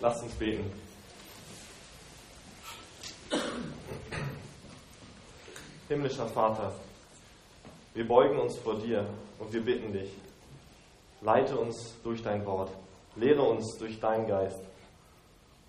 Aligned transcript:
Lasst 0.00 0.22
uns 0.22 0.34
beten. 0.34 0.70
Himmlischer 5.88 6.26
Vater, 6.28 6.72
wir 7.94 8.06
beugen 8.06 8.38
uns 8.38 8.58
vor 8.58 8.76
dir 8.78 9.06
und 9.38 9.52
wir 9.52 9.62
bitten 9.64 9.92
dich, 9.92 10.10
leite 11.22 11.56
uns 11.56 11.94
durch 12.04 12.22
dein 12.22 12.44
Wort, 12.44 12.70
lehre 13.16 13.42
uns 13.42 13.76
durch 13.78 13.98
deinen 13.98 14.28
Geist 14.28 14.60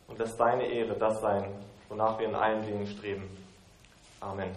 und 0.08 0.20
lass 0.20 0.36
deine 0.36 0.66
Ehre 0.66 0.96
das 0.96 1.22
sein, 1.22 1.46
wonach 1.88 2.20
wir 2.20 2.28
in 2.28 2.36
allen 2.36 2.66
Dingen 2.66 2.86
streben. 2.86 3.30
Amen. 4.20 4.52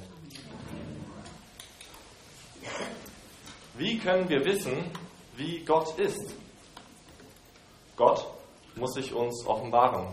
Wie 3.75 3.99
können 3.99 4.29
wir 4.29 4.45
wissen, 4.45 4.91
wie 5.37 5.65
Gott 5.65 5.99
ist? 5.99 6.35
Gott 7.97 8.32
muss 8.77 8.95
sich 8.95 9.13
uns 9.13 9.47
offenbaren. 9.47 10.07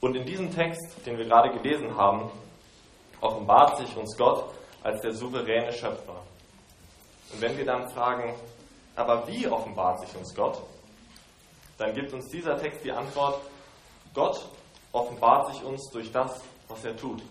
Und 0.00 0.16
in 0.16 0.24
diesem 0.24 0.52
Text, 0.52 1.06
den 1.06 1.16
wir 1.16 1.24
gerade 1.24 1.50
gelesen 1.50 1.96
haben, 1.96 2.30
offenbart 3.20 3.78
sich 3.78 3.96
uns 3.96 4.16
Gott 4.16 4.44
als 4.82 5.00
der 5.00 5.12
souveräne 5.12 5.72
Schöpfer. 5.72 6.22
Und 7.32 7.40
wenn 7.40 7.56
wir 7.56 7.64
dann 7.64 7.88
fragen, 7.90 8.34
aber 8.96 9.26
wie 9.28 9.46
offenbart 9.46 10.00
sich 10.00 10.14
uns 10.16 10.34
Gott? 10.34 10.60
Dann 11.78 11.94
gibt 11.94 12.12
uns 12.12 12.28
dieser 12.28 12.58
Text 12.58 12.84
die 12.84 12.92
Antwort, 12.92 13.40
Gott 14.12 14.48
offenbart 14.92 15.54
sich 15.54 15.64
uns 15.64 15.88
durch 15.90 16.12
das, 16.12 16.42
was 16.68 16.84
er 16.84 16.96
tut. 16.96 17.22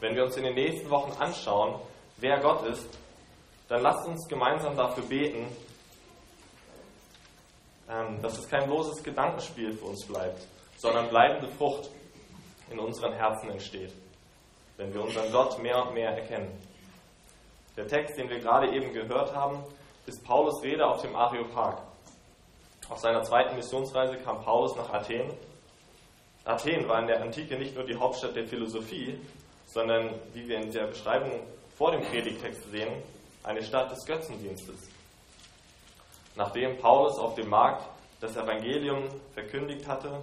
Wenn 0.00 0.14
wir 0.14 0.24
uns 0.24 0.36
in 0.36 0.44
den 0.44 0.54
nächsten 0.54 0.90
Wochen 0.90 1.12
anschauen, 1.20 1.80
wer 2.18 2.38
Gott 2.40 2.64
ist, 2.66 2.86
dann 3.68 3.82
lasst 3.82 4.06
uns 4.06 4.28
gemeinsam 4.28 4.76
dafür 4.76 5.04
beten, 5.04 5.46
dass 8.22 8.38
es 8.38 8.48
kein 8.48 8.66
bloßes 8.66 9.02
Gedankenspiel 9.02 9.72
für 9.72 9.86
uns 9.86 10.06
bleibt, 10.06 10.42
sondern 10.78 11.08
bleibende 11.08 11.48
Frucht 11.48 11.90
in 12.70 12.78
unseren 12.78 13.12
Herzen 13.12 13.50
entsteht, 13.50 13.92
wenn 14.76 14.92
wir 14.94 15.02
unseren 15.02 15.30
Gott 15.30 15.58
mehr 15.62 15.86
und 15.86 15.94
mehr 15.94 16.10
erkennen. 16.10 16.50
Der 17.76 17.86
Text, 17.86 18.18
den 18.18 18.28
wir 18.28 18.38
gerade 18.38 18.74
eben 18.74 18.92
gehört 18.92 19.34
haben, 19.34 19.62
ist 20.06 20.24
Paulus 20.24 20.62
Rede 20.62 20.86
auf 20.86 21.02
dem 21.02 21.14
Areopag. 21.14 21.78
Auf 22.88 22.98
seiner 22.98 23.22
zweiten 23.22 23.56
Missionsreise 23.56 24.16
kam 24.18 24.42
Paulus 24.42 24.76
nach 24.76 24.92
Athen. 24.92 25.32
Athen 26.44 26.88
war 26.88 27.00
in 27.00 27.06
der 27.06 27.22
Antike 27.22 27.56
nicht 27.58 27.74
nur 27.74 27.84
die 27.84 27.96
Hauptstadt 27.96 28.36
der 28.36 28.46
Philosophie, 28.46 29.18
sondern, 29.66 30.10
wie 30.34 30.46
wir 30.48 30.58
in 30.58 30.72
der 30.72 30.88
Beschreibung 30.88 31.40
vor 31.76 31.92
dem 31.92 32.02
Predigtext 32.02 32.70
sehen, 32.70 32.92
eine 33.44 33.62
Stadt 33.62 33.90
des 33.90 34.04
Götzendienstes. 34.04 34.91
Nachdem 36.34 36.78
Paulus 36.78 37.18
auf 37.18 37.34
dem 37.34 37.48
Markt 37.48 37.86
das 38.20 38.36
Evangelium 38.36 39.04
verkündigt 39.34 39.86
hatte, 39.86 40.22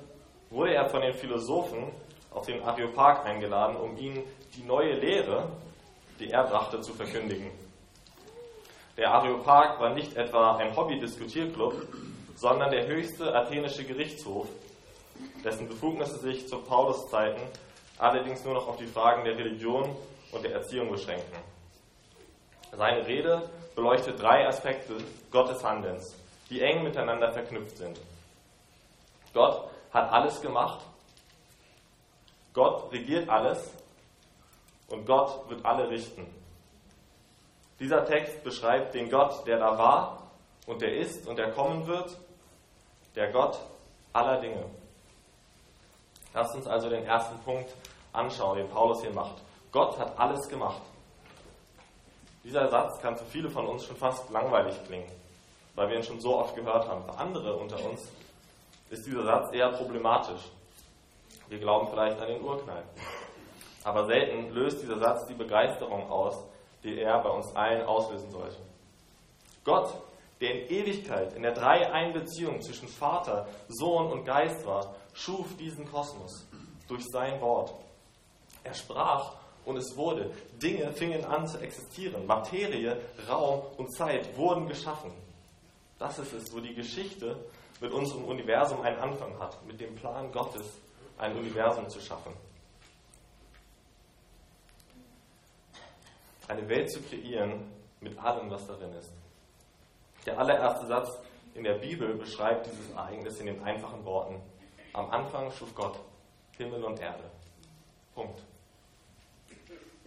wurde 0.50 0.74
er 0.74 0.90
von 0.90 1.02
den 1.02 1.14
Philosophen 1.14 1.92
auf 2.32 2.46
den 2.46 2.62
Areopag 2.64 3.26
eingeladen, 3.26 3.76
um 3.76 3.98
ihnen 3.98 4.24
die 4.56 4.64
neue 4.64 4.94
Lehre, 4.94 5.50
die 6.20 6.32
er 6.32 6.44
brachte, 6.44 6.82
zu 6.82 6.94
verkündigen. 6.94 7.52
Der 8.98 9.12
Areopag 9.12 9.80
war 9.80 9.94
nicht 9.94 10.16
etwa 10.18 10.58
ein 10.58 10.76
Hobby-Diskutierclub, 10.76 11.74
sondern 12.36 12.72
der 12.72 12.88
höchste 12.88 13.34
athenische 13.34 13.84
Gerichtshof, 13.84 14.48
dessen 15.44 15.68
Befugnisse 15.68 16.18
sich 16.20 16.48
zu 16.48 16.58
Paulus 16.60 17.10
Zeiten 17.10 17.42
allerdings 17.98 18.44
nur 18.44 18.54
noch 18.54 18.68
auf 18.68 18.78
die 18.78 18.88
Fragen 18.88 19.24
der 19.26 19.38
Religion 19.38 19.96
und 20.32 20.44
der 20.44 20.54
Erziehung 20.54 20.90
beschränken. 20.90 21.38
Seine 22.72 23.06
Rede 23.06 23.50
beleuchtet 23.80 24.22
drei 24.22 24.45
Aspekte 24.45 24.97
Gottes 25.31 25.63
Handelns, 25.63 26.13
die 26.49 26.61
eng 26.61 26.83
miteinander 26.83 27.31
verknüpft 27.31 27.77
sind. 27.77 27.97
Gott 29.33 29.69
hat 29.94 30.11
alles 30.11 30.41
gemacht, 30.41 30.81
Gott 32.53 32.91
regiert 32.91 33.30
alles 33.30 33.72
und 34.89 35.06
Gott 35.06 35.50
wird 35.50 35.66
alle 35.66 35.89
richten. 35.89 36.28
Dieser 37.79 38.03
Text 38.06 38.44
beschreibt 38.44 38.95
den 38.95 39.09
Gott, 39.09 39.47
der 39.47 39.59
da 39.59 39.78
war 39.78 40.23
und 40.68 40.81
der 40.81 40.97
ist 40.97 41.25
und 41.25 41.38
der 41.38 41.51
kommen 41.51 41.88
wird, 41.88 42.18
der 43.16 43.31
Gott 43.31 43.59
aller 44.12 44.41
Dinge. 44.41 44.66
Lasst 46.34 46.53
uns 46.53 46.68
also 46.68 46.89
den 46.89 47.06
ersten 47.06 47.39
Punkt 47.45 47.69
anschauen, 48.12 48.57
den 48.57 48.69
Paulus 48.69 49.01
hier 49.01 49.13
macht. 49.13 49.35
Gott 49.72 49.97
hat 49.97 50.19
alles 50.19 50.50
gemacht. 50.50 50.81
Dieser 52.44 52.69
Satz 52.69 53.01
kann 53.01 53.17
für 53.17 53.25
viele 53.25 53.50
von 53.50 53.67
uns 53.67 53.85
schon 53.85 53.97
fast 53.97 54.29
langweilig 54.29 54.75
klingen, 54.85 55.11
weil 55.75 55.89
wir 55.89 55.97
ihn 55.97 56.03
schon 56.03 56.22
so 56.22 56.38
oft 56.38 56.55
gehört 56.55 56.88
haben. 56.88 57.03
Für 57.03 57.17
andere 57.17 57.55
unter 57.55 57.83
uns 57.83 58.07
ist 58.89 59.05
dieser 59.05 59.23
Satz 59.23 59.53
eher 59.53 59.69
problematisch. 59.69 60.41
Wir 61.50 61.59
glauben 61.59 61.88
vielleicht 61.89 62.19
an 62.19 62.27
den 62.27 62.41
Urknall. 62.41 62.83
Aber 63.83 64.05
selten 64.05 64.53
löst 64.53 64.81
dieser 64.81 65.00
Satz 65.00 65.25
die 65.27 65.33
Begeisterung 65.33 66.09
aus, 66.09 66.35
die 66.83 67.00
er 67.00 67.19
bei 67.19 67.29
uns 67.29 67.55
allen 67.55 67.85
auslösen 67.85 68.31
sollte. 68.31 68.57
Gott, 69.63 69.94
der 70.41 70.53
in 70.53 70.69
Ewigkeit 70.69 71.33
in 71.33 71.44
der 71.44 71.53
Drei-Ein-Beziehung 71.53 72.61
zwischen 72.61 72.88
Vater, 72.88 73.47
Sohn 73.67 74.11
und 74.11 74.25
Geist 74.25 74.66
war, 74.66 74.95
schuf 75.13 75.57
diesen 75.57 75.89
Kosmos 75.89 76.45
durch 76.88 77.06
sein 77.11 77.41
Wort. 77.41 77.73
Er 78.63 78.73
sprach 78.73 79.33
und 79.66 79.78
es 79.78 79.96
wurde. 79.96 80.31
Dinge 80.62 80.92
fingen 80.94 81.24
an 81.25 81.47
zu 81.47 81.59
existieren. 81.59 82.25
Materie, 82.25 83.00
Raum 83.28 83.62
und 83.78 83.94
Zeit 83.94 84.36
wurden 84.38 84.68
geschaffen. 84.68 85.12
Das 85.97 86.18
ist 86.20 86.34
es, 86.34 86.53
wo 86.53 86.59
die 86.59 86.74
Geschichte 86.74 87.38
mit 87.81 87.92
unserem 87.92 88.25
Universum 88.25 88.81
einen 88.81 88.98
Anfang 88.98 89.38
hat, 89.40 89.64
mit 89.66 89.80
dem 89.80 89.96
Plan 89.96 90.31
Gottes, 90.31 90.66
ein 91.18 91.36
Universum 91.38 91.90
zu 91.90 92.00
schaffen. 92.00 92.34
Eine 96.48 96.68
Welt 96.68 96.92
zu 96.92 97.02
kreieren 97.02 97.72
mit 98.02 98.18
allem, 98.18 98.50
was 98.50 98.66
darin 98.66 98.94
ist. 98.94 99.12
Der 100.25 100.38
allererste 100.40 100.88
Satz 100.88 101.09
in 101.53 101.64
der 101.64 101.75
Bibel 101.75 102.16
beschreibt 102.16 102.66
dieses 102.66 102.90
Ereignis 102.92 103.40
in 103.40 103.48
den 103.48 103.62
einfachen 103.62 104.03
Worten. 104.06 104.42
Am 104.94 105.09
Anfang 105.12 105.52
schuf 105.52 105.74
Gott 105.75 106.00
Himmel 106.58 106.84
und 106.84 107.00
Erde. 107.00 107.24
Punkt 108.16 108.42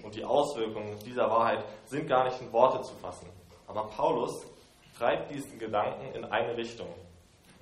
und 0.03 0.15
die 0.15 0.25
Auswirkungen 0.25 0.99
dieser 1.01 1.31
Wahrheit 1.31 1.65
sind 1.87 2.09
gar 2.09 2.25
nicht 2.25 2.41
in 2.41 2.53
Worte 2.53 2.83
zu 2.83 2.95
fassen. 2.95 3.29
Aber 3.67 3.85
Paulus 3.85 4.47
treibt 4.97 5.31
diesen 5.31 5.59
Gedanken 5.59 6.15
in 6.15 6.25
eine 6.25 6.57
Richtung. 6.57 6.89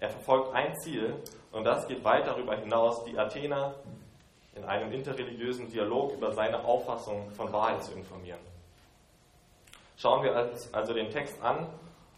Er 0.00 0.10
verfolgt 0.10 0.54
ein 0.54 0.74
Ziel 0.80 1.14
und 1.52 1.64
das 1.64 1.86
geht 1.86 2.02
weit 2.04 2.26
darüber 2.26 2.56
hinaus, 2.56 3.04
die 3.04 3.18
Athener 3.18 3.74
in 4.54 4.64
einem 4.64 4.92
interreligiösen 4.92 5.70
Dialog 5.70 6.12
über 6.14 6.32
seine 6.32 6.64
Auffassung 6.64 7.30
von 7.32 7.52
Wahrheit 7.52 7.84
zu 7.84 7.92
informieren. 7.92 8.40
Schauen 9.96 10.22
wir 10.24 10.34
also 10.72 10.94
den 10.94 11.10
Text 11.10 11.40
an 11.42 11.66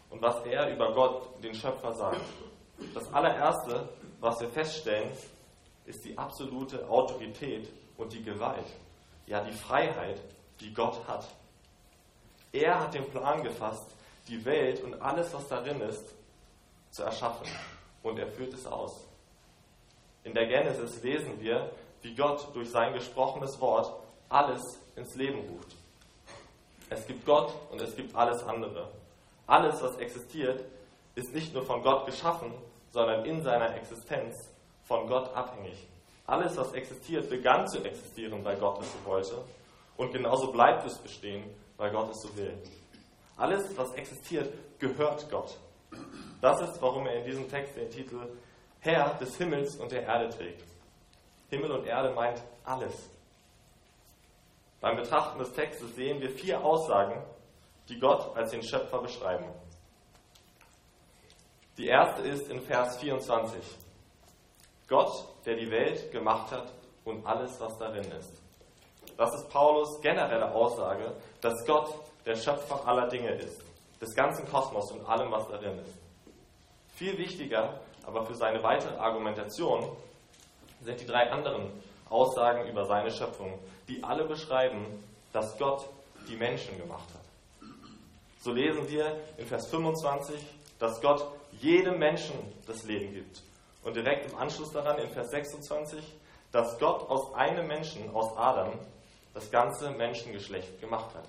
und 0.09 0.21
was 0.21 0.43
er 0.45 0.71
über 0.73 0.93
Gott, 0.93 1.43
den 1.43 1.53
Schöpfer, 1.53 1.93
sagt. 1.93 2.21
Das 2.93 3.13
allererste, 3.13 3.89
was 4.19 4.39
wir 4.39 4.49
feststellen, 4.49 5.11
ist 5.85 6.05
die 6.05 6.17
absolute 6.17 6.87
Autorität 6.89 7.69
und 7.97 8.13
die 8.13 8.23
Gewalt 8.23 8.65
ja 9.25 9.43
die 9.43 9.53
Freiheit, 9.53 10.19
die 10.59 10.73
Gott 10.73 11.07
hat. 11.07 11.27
Er 12.51 12.79
hat 12.79 12.93
den 12.93 13.09
Plan 13.09 13.43
gefasst, 13.43 13.91
die 14.27 14.43
Welt 14.45 14.83
und 14.83 15.01
alles, 15.01 15.33
was 15.33 15.47
darin 15.47 15.81
ist, 15.81 16.13
zu 16.91 17.03
erschaffen. 17.03 17.47
Und 18.03 18.19
er 18.19 18.27
führt 18.27 18.53
es 18.53 18.65
aus. 18.65 19.07
In 20.23 20.33
der 20.33 20.45
Genesis 20.47 21.01
lesen 21.01 21.39
wir, 21.41 21.71
wie 22.01 22.15
Gott 22.15 22.47
durch 22.53 22.69
sein 22.69 22.93
gesprochenes 22.93 23.59
Wort 23.59 23.91
alles 24.29 24.61
ins 24.95 25.15
Leben 25.15 25.39
ruft. 25.49 25.75
Es 26.89 27.05
gibt 27.07 27.25
Gott 27.25 27.53
und 27.71 27.81
es 27.81 27.95
gibt 27.95 28.15
alles 28.15 28.43
andere. 28.43 28.89
Alles, 29.47 29.81
was 29.81 29.97
existiert, 29.97 30.63
ist 31.15 31.33
nicht 31.33 31.53
nur 31.53 31.63
von 31.65 31.81
Gott 31.81 32.05
geschaffen, 32.05 32.53
sondern 32.91 33.25
in 33.25 33.41
seiner 33.41 33.75
Existenz 33.75 34.35
von 34.83 35.07
Gott 35.07 35.33
abhängig. 35.35 35.87
Alles, 36.25 36.55
was 36.55 36.71
existiert, 36.73 37.29
begann 37.29 37.67
zu 37.67 37.83
existieren, 37.83 38.43
weil 38.45 38.57
Gott 38.57 38.81
es 38.81 38.91
so 38.91 39.05
wollte. 39.05 39.43
Und 39.97 40.11
genauso 40.11 40.51
bleibt 40.51 40.85
es 40.85 40.97
bestehen, 40.97 41.43
weil 41.77 41.91
Gott 41.91 42.11
es 42.11 42.21
so 42.21 42.35
will. 42.37 42.57
Alles, 43.37 43.75
was 43.77 43.93
existiert, 43.93 44.53
gehört 44.79 45.29
Gott. 45.29 45.57
Das 46.41 46.61
ist, 46.61 46.81
warum 46.81 47.07
er 47.07 47.15
in 47.15 47.25
diesem 47.25 47.49
Text 47.49 47.75
den 47.75 47.89
Titel 47.89 48.19
Herr 48.79 49.13
des 49.15 49.37
Himmels 49.37 49.75
und 49.77 49.91
der 49.91 50.03
Erde 50.03 50.29
trägt. 50.29 50.63
Himmel 51.49 51.71
und 51.71 51.85
Erde 51.85 52.13
meint 52.13 52.41
alles. 52.63 53.09
Beim 54.81 54.97
Betrachten 54.97 55.39
des 55.39 55.53
Textes 55.53 55.95
sehen 55.95 56.19
wir 56.19 56.29
vier 56.29 56.63
Aussagen, 56.63 57.23
die 57.87 57.99
Gott 57.99 58.35
als 58.35 58.51
den 58.51 58.63
Schöpfer 58.63 58.99
beschreiben. 58.99 59.45
Die 61.77 61.87
erste 61.87 62.21
ist 62.23 62.49
in 62.49 62.61
Vers 62.61 62.97
24. 62.97 63.61
Gott, 64.87 65.25
der 65.45 65.55
die 65.55 65.69
Welt 65.69 66.11
gemacht 66.11 66.51
hat 66.51 66.71
und 67.05 67.25
alles, 67.25 67.59
was 67.59 67.77
darin 67.77 68.09
ist. 68.11 68.31
Das 69.17 69.33
ist 69.35 69.49
Paulus 69.49 70.01
generelle 70.01 70.51
Aussage, 70.53 71.13
dass 71.41 71.53
Gott 71.65 71.93
der 72.25 72.35
Schöpfer 72.35 72.87
aller 72.87 73.07
Dinge 73.07 73.31
ist, 73.35 73.61
des 74.01 74.15
ganzen 74.15 74.49
Kosmos 74.49 74.91
und 74.91 75.05
allem, 75.05 75.31
was 75.31 75.47
darin 75.49 75.77
ist. 75.79 75.93
Viel 76.95 77.17
wichtiger, 77.17 77.79
aber 78.05 78.25
für 78.25 78.35
seine 78.35 78.61
weitere 78.63 78.97
Argumentation 78.97 79.95
sind 80.81 80.99
die 80.99 81.05
drei 81.05 81.31
anderen 81.31 81.71
Aussagen 82.09 82.67
über 82.67 82.85
seine 82.85 83.11
Schöpfung, 83.11 83.59
die 83.87 84.03
alle 84.03 84.25
beschreiben, 84.25 85.03
dass 85.31 85.57
Gott 85.57 85.87
die 86.27 86.35
Menschen 86.35 86.77
gemacht 86.77 87.07
hat. 87.13 87.69
So 88.41 88.51
lesen 88.51 88.89
wir 88.89 89.17
in 89.37 89.47
Vers 89.47 89.67
25, 89.69 90.35
dass 90.79 91.01
Gott 91.01 91.25
jedem 91.61 91.97
Menschen 91.97 92.35
das 92.67 92.83
Leben 92.83 93.13
gibt. 93.13 93.41
Und 93.83 93.95
direkt 93.95 94.31
im 94.31 94.37
Anschluss 94.37 94.71
daran 94.71 94.97
in 94.99 95.09
Vers 95.09 95.31
26, 95.31 96.03
dass 96.51 96.77
Gott 96.79 97.09
aus 97.09 97.33
einem 97.33 97.67
Menschen, 97.67 98.13
aus 98.15 98.35
Adam, 98.37 98.79
das 99.33 99.49
ganze 99.51 99.91
Menschengeschlecht 99.91 100.79
gemacht 100.79 101.13
hat. 101.15 101.27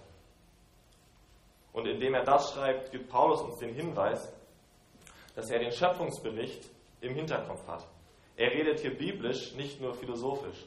Und 1.73 1.87
indem 1.87 2.15
er 2.15 2.25
das 2.25 2.53
schreibt, 2.53 2.93
gibt 2.93 3.11
Paulus 3.11 3.41
uns 3.41 3.59
den 3.59 3.75
Hinweis, 3.75 4.33
dass 5.35 5.51
er 5.51 5.59
den 5.59 5.73
Schöpfungsbericht 5.73 6.65
im 7.01 7.15
Hinterkopf 7.15 7.67
hat. 7.67 7.85
Er 8.37 8.51
redet 8.51 8.81
hier 8.81 8.97
biblisch, 8.97 9.53
nicht 9.55 9.81
nur 9.81 9.95
philosophisch. 9.95 10.65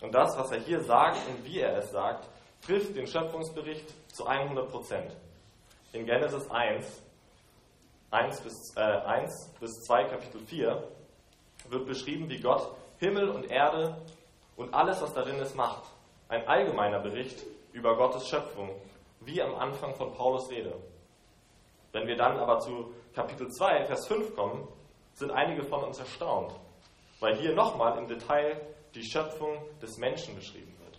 Und 0.00 0.12
das, 0.12 0.36
was 0.36 0.50
er 0.50 0.60
hier 0.60 0.80
sagt 0.80 1.18
und 1.28 1.44
wie 1.44 1.60
er 1.60 1.76
es 1.76 1.90
sagt, 1.90 2.26
trifft 2.66 2.96
den 2.96 3.06
Schöpfungsbericht 3.06 3.92
zu 4.12 4.26
100 4.26 4.70
Prozent. 4.70 5.12
In 5.92 6.06
Genesis 6.06 6.50
1, 6.50 7.02
1 8.12 8.42
bis, 8.42 8.76
äh, 8.76 8.80
1 8.80 9.54
bis 9.58 9.84
2, 9.84 10.04
Kapitel 10.04 10.40
4, 10.40 10.82
wird 11.68 11.86
beschrieben, 11.86 12.28
wie 12.28 12.40
Gott 12.40 12.70
Himmel 12.98 13.30
und 13.30 13.50
Erde 13.50 13.96
und 14.56 14.72
alles, 14.74 15.00
was 15.00 15.14
darin 15.14 15.38
ist, 15.38 15.56
macht. 15.56 15.82
Ein 16.28 16.46
allgemeiner 16.46 17.00
Bericht 17.00 17.42
über 17.72 17.96
Gottes 17.96 18.28
Schöpfung, 18.28 18.70
wie 19.20 19.40
am 19.42 19.54
Anfang 19.54 19.94
von 19.94 20.12
Paulus 20.12 20.50
Rede. 20.50 20.74
Wenn 21.92 22.06
wir 22.06 22.16
dann 22.16 22.38
aber 22.38 22.60
zu 22.60 22.92
Kapitel 23.14 23.50
2, 23.50 23.86
Vers 23.86 24.06
5 24.06 24.36
kommen, 24.36 24.68
sind 25.14 25.30
einige 25.30 25.62
von 25.62 25.82
uns 25.82 25.98
erstaunt, 25.98 26.52
weil 27.20 27.36
hier 27.36 27.54
nochmal 27.54 27.96
im 27.98 28.08
Detail 28.08 28.60
die 28.94 29.04
Schöpfung 29.04 29.56
des 29.80 29.96
Menschen 29.96 30.34
beschrieben 30.34 30.74
wird. 30.84 30.98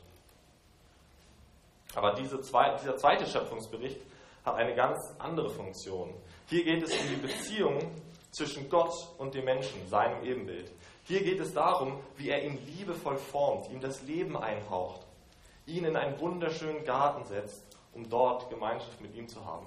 Aber 1.96 2.14
diese 2.14 2.42
zwei, 2.42 2.76
dieser 2.82 2.98
zweite 2.98 3.28
Schöpfungsbericht 3.28 4.02
hat 4.46 4.56
eine 4.56 4.74
ganz 4.76 5.14
andere 5.20 5.50
Funktion. 5.50 6.14
Hier 6.54 6.66
geht 6.66 6.84
es 6.84 6.94
um 6.96 7.08
die 7.10 7.16
Beziehung 7.16 7.80
zwischen 8.30 8.70
Gott 8.70 8.94
und 9.18 9.34
dem 9.34 9.44
Menschen, 9.44 9.88
seinem 9.88 10.24
Ebenbild. 10.24 10.72
Hier 11.04 11.24
geht 11.24 11.40
es 11.40 11.52
darum, 11.52 12.00
wie 12.16 12.30
er 12.30 12.44
ihn 12.44 12.60
liebevoll 12.68 13.18
formt, 13.18 13.72
ihm 13.72 13.82
das 13.82 14.04
Leben 14.04 14.38
einhaucht, 14.38 15.02
ihn 15.66 15.84
in 15.84 15.96
einen 15.96 16.20
wunderschönen 16.20 16.86
Garten 16.86 17.26
setzt, 17.26 17.66
um 17.96 18.08
dort 18.08 18.52
Gemeinschaft 18.52 19.02
mit 19.02 19.16
ihm 19.16 19.28
zu 19.28 19.44
haben. 19.44 19.66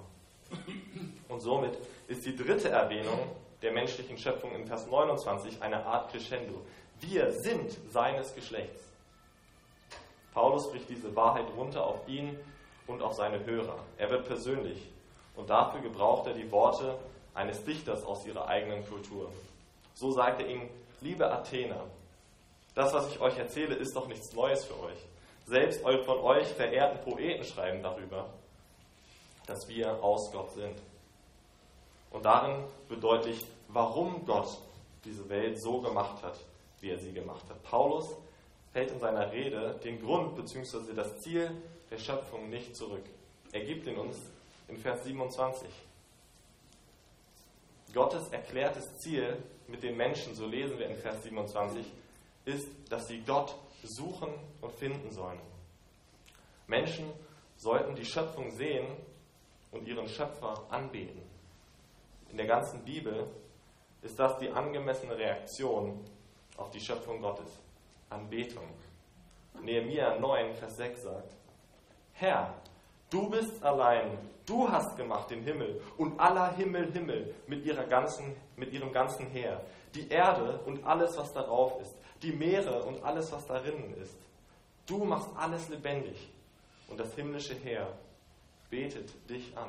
Und 1.29 1.41
somit 1.41 1.77
ist 2.06 2.25
die 2.25 2.37
dritte 2.37 2.69
Erwähnung 2.69 3.33
der 3.62 3.73
menschlichen 3.73 4.17
Schöpfung 4.17 4.55
in 4.55 4.65
Vers 4.65 4.87
29 4.87 5.61
eine 5.62 5.85
Art 5.85 6.12
Crescendo. 6.12 6.62
Wir 7.00 7.33
sind 7.33 7.77
seines 7.91 8.33
Geschlechts. 8.33 8.85
Paulus 10.33 10.71
bricht 10.71 10.88
diese 10.88 11.17
Wahrheit 11.17 11.47
runter 11.56 11.85
auf 11.85 12.06
ihn 12.06 12.38
und 12.87 13.03
auf 13.03 13.15
seine 13.15 13.44
Hörer. 13.44 13.81
Er 13.99 14.09
wird 14.09 14.29
persönlich 14.29 14.88
und 15.37 15.50
dafür 15.50 15.81
gebraucht 15.81 16.27
er 16.27 16.35
die 16.35 16.50
Worte 16.50 16.99
eines 17.35 17.62
Dichters 17.65 18.05
aus 18.05 18.27
ihrer 18.27 18.49
eigenen 18.49 18.85
Kultur. 18.87 19.31
So 19.94 20.11
sagt 20.11 20.41
er 20.41 20.49
ihnen, 20.49 20.69
liebe 21.00 21.31
Athener, 21.31 21.85
das, 22.75 22.93
was 22.93 23.09
ich 23.11 23.21
euch 23.21 23.38
erzähle, 23.38 23.75
ist 23.75 23.94
doch 23.94 24.06
nichts 24.09 24.33
Neues 24.35 24.65
für 24.65 24.79
euch. 24.81 24.99
Selbst 25.47 25.81
von 25.83 26.19
euch 26.19 26.49
verehrten 26.49 27.00
Poeten 27.03 27.44
schreiben 27.44 27.83
darüber, 27.83 28.29
dass 29.47 29.69
wir 29.69 30.03
aus 30.03 30.31
Gott 30.33 30.50
sind. 30.53 30.77
Und 32.11 32.25
darin 32.25 32.65
wird 32.88 33.03
deutlich, 33.03 33.47
warum 33.69 34.27
Gott 34.27 34.59
diese 35.05 35.29
Welt 35.29 35.61
so 35.61 35.81
gemacht 35.81 36.23
hat, 36.23 36.38
wie 36.81 36.91
er 36.91 36.99
sie 36.99 37.12
gemacht 37.12 37.44
hat. 37.49 37.62
Paulus 37.62 38.17
hält 38.73 38.91
in 38.91 38.99
seiner 38.99 39.31
Rede 39.33 39.79
den 39.85 40.00
Grund 40.03 40.37
bzw. 40.37 40.93
das 40.94 41.19
Ziel 41.21 41.50
der 41.91 41.99
Schöpfung 41.99 42.50
nicht 42.50 42.77
zurück. 42.77 43.05
Er 43.53 43.65
gibt 43.65 43.87
ihn 43.87 43.97
uns 43.97 44.19
in 44.69 44.77
Vers 44.77 45.05
27. 45.05 45.69
Gottes 47.93 48.29
erklärtes 48.29 48.99
Ziel 48.99 49.43
mit 49.69 49.83
den 49.83 49.97
Menschen, 49.97 50.35
so 50.35 50.47
lesen 50.47 50.79
wir 50.79 50.89
in 50.89 50.97
Vers 50.97 51.23
27, 51.23 51.87
ist, 52.45 52.69
dass 52.91 53.09
sie 53.09 53.21
Gott 53.21 53.57
suchen 53.83 54.31
und 54.61 54.73
finden 54.73 55.11
sollen. 55.11 55.41
Menschen 56.67 57.11
sollten 57.57 57.95
die 57.95 58.05
Schöpfung 58.05 58.51
sehen 58.51 58.87
und 59.71 59.87
ihren 59.87 60.09
Schöpfer 60.09 60.67
anbeten. 60.71 61.23
In 62.31 62.37
der 62.37 62.47
ganzen 62.47 62.85
Bibel 62.85 63.27
ist 64.03 64.19
das 64.19 64.39
die 64.39 64.51
angemessene 64.51 65.17
Reaktion 65.17 66.05
auf 66.57 66.71
die 66.71 66.81
Schöpfung 66.81 67.21
Gottes. 67.21 67.51
Anbetung. 68.11 68.69
Nehemiah 69.62 70.19
9, 70.19 70.55
Vers 70.55 70.77
6 70.77 71.03
sagt, 71.03 71.33
Herr, 72.12 72.55
du 73.11 73.31
bist 73.31 73.62
allein, 73.62 74.19
du 74.47 74.69
hast 74.70 74.97
gemacht 74.97 75.31
den 75.31 75.43
Himmel 75.43 75.81
und 75.97 76.19
aller 76.19 76.53
Himmel 76.56 76.93
Himmel 76.93 77.35
mit, 77.47 77.64
ihrer 77.64 77.85
ganzen, 77.85 78.37
mit 78.56 78.73
ihrem 78.73 78.93
ganzen 78.93 79.26
Heer, 79.26 79.61
die 79.94 80.08
Erde 80.08 80.61
und 80.67 80.85
alles, 80.85 81.17
was 81.17 81.32
darauf 81.32 81.81
ist, 81.81 81.94
die 82.23 82.32
Meere 82.32 82.82
und 82.85 83.03
alles, 83.05 83.32
was 83.32 83.47
darin 83.47 83.94
ist. 83.94 84.17
Du 84.87 85.05
machst 85.05 85.29
alles 85.37 85.69
lebendig 85.69 86.29
und 86.88 87.00
das 87.00 87.14
himmlische 87.14 87.55
Heer 87.55 87.88
betet 88.70 89.11
dich 89.29 89.56
an. 89.56 89.69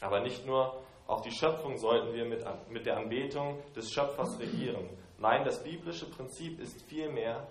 Aber 0.00 0.20
nicht 0.20 0.46
nur 0.46 0.82
auf 1.06 1.22
die 1.22 1.32
Schöpfung 1.32 1.76
sollten 1.76 2.14
wir 2.14 2.24
mit, 2.24 2.44
mit 2.70 2.86
der 2.86 2.96
Anbetung 2.96 3.58
des 3.74 3.90
Schöpfers 3.90 4.38
regieren. 4.38 4.88
Nein, 5.18 5.44
das 5.44 5.62
biblische 5.62 6.08
Prinzip 6.08 6.60
ist 6.60 6.80
vielmehr, 6.82 7.46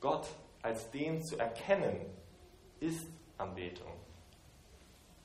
Gott 0.00 0.26
als 0.62 0.90
den 0.90 1.22
zu 1.22 1.38
erkennen, 1.38 2.06
ist 2.80 3.06
Anbetung. 3.38 3.92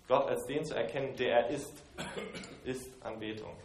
Gott 0.08 0.28
als 0.28 0.46
den 0.46 0.64
zu 0.64 0.76
erkennen, 0.76 1.16
der 1.16 1.40
er 1.40 1.50
ist, 1.50 1.74
ist 2.64 2.90
Anbetung. 3.02 3.56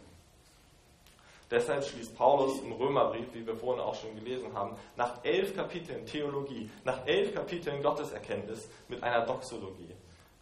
Deshalb 1.51 1.83
schließt 1.83 2.15
Paulus 2.15 2.61
im 2.61 2.71
Römerbrief, 2.71 3.25
wie 3.33 3.45
wir 3.45 3.55
vorhin 3.55 3.83
auch 3.83 3.93
schon 3.93 4.15
gelesen 4.15 4.53
haben, 4.53 4.77
nach 4.95 5.23
elf 5.23 5.53
Kapiteln 5.53 6.05
Theologie, 6.05 6.69
nach 6.85 7.05
elf 7.05 7.35
Kapiteln 7.35 7.83
Gotteserkenntnis 7.83 8.69
mit 8.87 9.03
einer 9.03 9.25
Doxologie. 9.25 9.93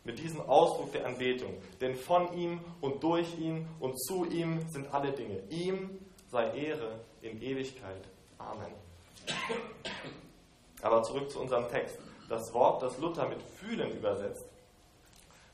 Mit 0.03 0.19
diesem 0.19 0.41
Ausdruck 0.41 0.91
der 0.91 1.07
Anbetung. 1.07 1.57
Denn 1.81 1.95
von 1.95 2.31
ihm 2.37 2.61
und 2.79 3.03
durch 3.03 3.37
ihn 3.39 3.67
und 3.79 3.99
zu 3.99 4.25
ihm 4.25 4.61
sind 4.69 4.93
alle 4.93 5.11
Dinge. 5.11 5.41
Ihm 5.49 5.99
sei 6.31 6.51
Ehre 6.51 6.99
in 7.21 7.41
Ewigkeit. 7.41 8.07
Amen. 8.37 8.73
Aber 10.81 11.03
zurück 11.03 11.29
zu 11.31 11.39
unserem 11.39 11.67
Text. 11.69 11.97
Das 12.29 12.53
Wort, 12.53 12.83
das 12.83 12.99
Luther 12.99 13.27
mit 13.27 13.41
fühlen 13.41 13.91
übersetzt, 13.91 14.45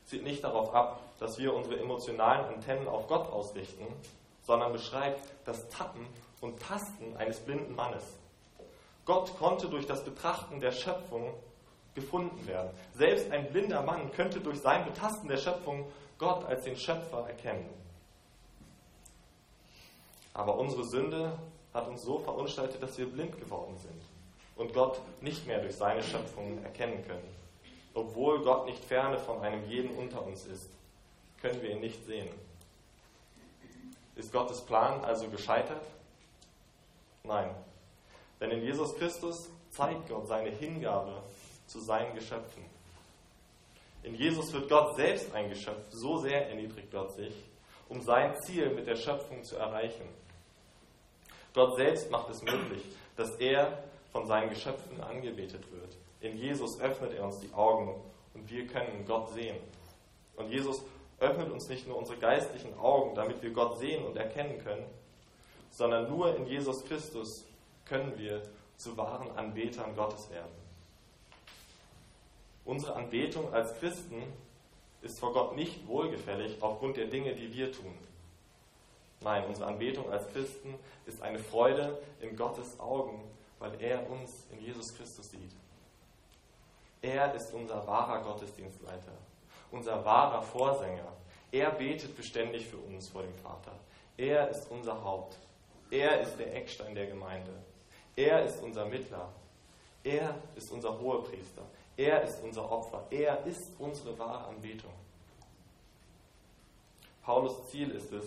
zieht 0.04 0.22
nicht 0.22 0.44
darauf 0.44 0.74
ab, 0.74 1.00
dass 1.18 1.38
wir 1.38 1.54
unsere 1.54 1.80
emotionalen 1.80 2.44
Antennen 2.44 2.86
auf 2.86 3.08
Gott 3.08 3.32
ausrichten, 3.32 3.86
sondern 4.42 4.72
beschreibt 4.72 5.26
das 5.46 5.68
Tappen 5.70 6.06
und 6.42 6.60
Tasten 6.60 7.16
eines 7.16 7.40
blinden 7.40 7.74
Mannes. 7.74 8.04
Gott 9.06 9.36
konnte 9.38 9.68
durch 9.68 9.86
das 9.86 10.04
Betrachten 10.04 10.60
der 10.60 10.72
Schöpfung 10.72 11.32
gefunden 11.94 12.46
werden. 12.46 12.70
Selbst 12.94 13.30
ein 13.32 13.50
blinder 13.50 13.80
Mann 13.82 14.12
könnte 14.12 14.40
durch 14.40 14.60
sein 14.60 14.84
Betasten 14.84 15.28
der 15.28 15.38
Schöpfung 15.38 15.90
Gott 16.18 16.44
als 16.44 16.64
den 16.64 16.76
Schöpfer 16.76 17.26
erkennen. 17.26 17.70
Aber 20.34 20.58
unsere 20.58 20.84
Sünde 20.84 21.38
hat 21.72 21.88
uns 21.88 22.02
so 22.02 22.18
verunstaltet, 22.18 22.82
dass 22.82 22.98
wir 22.98 23.06
blind 23.06 23.38
geworden 23.40 23.78
sind 23.78 24.15
und 24.56 24.72
Gott 24.72 25.00
nicht 25.20 25.46
mehr 25.46 25.60
durch 25.60 25.76
seine 25.76 26.02
Schöpfung 26.02 26.62
erkennen 26.64 27.04
können. 27.06 27.36
Obwohl 27.94 28.42
Gott 28.42 28.66
nicht 28.66 28.84
ferne 28.84 29.18
von 29.18 29.40
einem 29.40 29.64
jeden 29.68 29.96
unter 29.96 30.24
uns 30.24 30.44
ist, 30.46 30.68
können 31.40 31.62
wir 31.62 31.70
ihn 31.70 31.80
nicht 31.80 32.04
sehen. 32.04 32.28
Ist 34.16 34.32
Gottes 34.32 34.62
Plan 34.62 35.04
also 35.04 35.28
gescheitert? 35.28 35.82
Nein. 37.22 37.54
Denn 38.40 38.50
in 38.50 38.62
Jesus 38.62 38.94
Christus 38.96 39.48
zeigt 39.70 40.08
Gott 40.08 40.26
seine 40.26 40.50
Hingabe 40.50 41.22
zu 41.66 41.80
seinen 41.80 42.14
Geschöpfen. 42.14 42.64
In 44.02 44.14
Jesus 44.14 44.52
wird 44.52 44.68
Gott 44.68 44.96
selbst 44.96 45.34
ein 45.34 45.48
Geschöpf, 45.48 45.84
so 45.90 46.18
sehr 46.18 46.48
erniedrigt 46.48 46.92
Gott 46.92 47.12
sich, 47.12 47.34
um 47.88 48.00
sein 48.00 48.34
Ziel 48.42 48.70
mit 48.70 48.86
der 48.86 48.96
Schöpfung 48.96 49.42
zu 49.42 49.56
erreichen. 49.56 50.08
Gott 51.54 51.76
selbst 51.76 52.10
macht 52.10 52.30
es 52.30 52.42
möglich, 52.42 52.84
dass 53.16 53.34
er 53.36 53.82
von 54.16 54.26
seinen 54.26 54.48
Geschöpfen 54.48 54.98
angebetet 55.02 55.70
wird. 55.70 55.94
In 56.22 56.38
Jesus 56.38 56.80
öffnet 56.80 57.12
er 57.12 57.24
uns 57.24 57.38
die 57.40 57.52
Augen 57.52 58.00
und 58.32 58.50
wir 58.50 58.66
können 58.66 59.04
Gott 59.06 59.28
sehen. 59.34 59.56
Und 60.36 60.50
Jesus 60.50 60.80
öffnet 61.20 61.50
uns 61.52 61.68
nicht 61.68 61.86
nur 61.86 61.98
unsere 61.98 62.16
geistlichen 62.16 62.72
Augen, 62.78 63.14
damit 63.14 63.42
wir 63.42 63.50
Gott 63.50 63.78
sehen 63.78 64.06
und 64.06 64.16
erkennen 64.16 64.58
können, 64.64 64.86
sondern 65.70 66.08
nur 66.08 66.34
in 66.34 66.46
Jesus 66.46 66.82
Christus 66.86 67.44
können 67.84 68.16
wir 68.16 68.40
zu 68.78 68.96
wahren 68.96 69.28
Anbetern 69.36 69.94
Gottes 69.94 70.30
werden. 70.30 70.56
Unsere 72.64 72.96
Anbetung 72.96 73.52
als 73.52 73.78
Christen 73.80 74.22
ist 75.02 75.18
vor 75.18 75.34
Gott 75.34 75.56
nicht 75.56 75.86
wohlgefällig 75.86 76.56
aufgrund 76.62 76.96
der 76.96 77.08
Dinge, 77.08 77.34
die 77.34 77.52
wir 77.52 77.70
tun. 77.70 77.92
Nein, 79.20 79.44
unsere 79.46 79.68
Anbetung 79.68 80.10
als 80.10 80.26
Christen 80.32 80.74
ist 81.04 81.20
eine 81.20 81.38
Freude 81.38 81.98
in 82.22 82.34
Gottes 82.34 82.80
Augen, 82.80 83.22
weil 83.58 83.80
er 83.80 84.08
uns 84.10 84.46
in 84.50 84.60
Jesus 84.60 84.94
Christus 84.94 85.30
sieht. 85.30 85.52
Er 87.02 87.34
ist 87.34 87.52
unser 87.54 87.86
wahrer 87.86 88.22
Gottesdienstleiter, 88.22 89.12
unser 89.70 90.04
wahrer 90.04 90.42
Vorsänger. 90.42 91.12
Er 91.52 91.70
betet 91.70 92.16
beständig 92.16 92.66
für 92.66 92.78
uns 92.78 93.08
vor 93.08 93.22
dem 93.22 93.34
Vater. 93.34 93.72
Er 94.16 94.48
ist 94.48 94.70
unser 94.70 95.02
Haupt. 95.02 95.38
Er 95.90 96.20
ist 96.20 96.36
der 96.38 96.54
Eckstein 96.54 96.94
der 96.94 97.06
Gemeinde. 97.06 97.52
Er 98.16 98.44
ist 98.44 98.62
unser 98.62 98.86
Mittler. 98.86 99.32
Er 100.02 100.34
ist 100.54 100.70
unser 100.72 100.98
Hohepriester. 100.98 101.62
Er 101.96 102.22
ist 102.22 102.42
unser 102.42 102.70
Opfer. 102.70 103.06
Er 103.10 103.44
ist 103.46 103.72
unsere 103.78 104.18
wahre 104.18 104.46
Anbetung. 104.46 104.92
Paulus 107.22 107.68
Ziel 107.70 107.90
ist 107.90 108.12
es, 108.12 108.24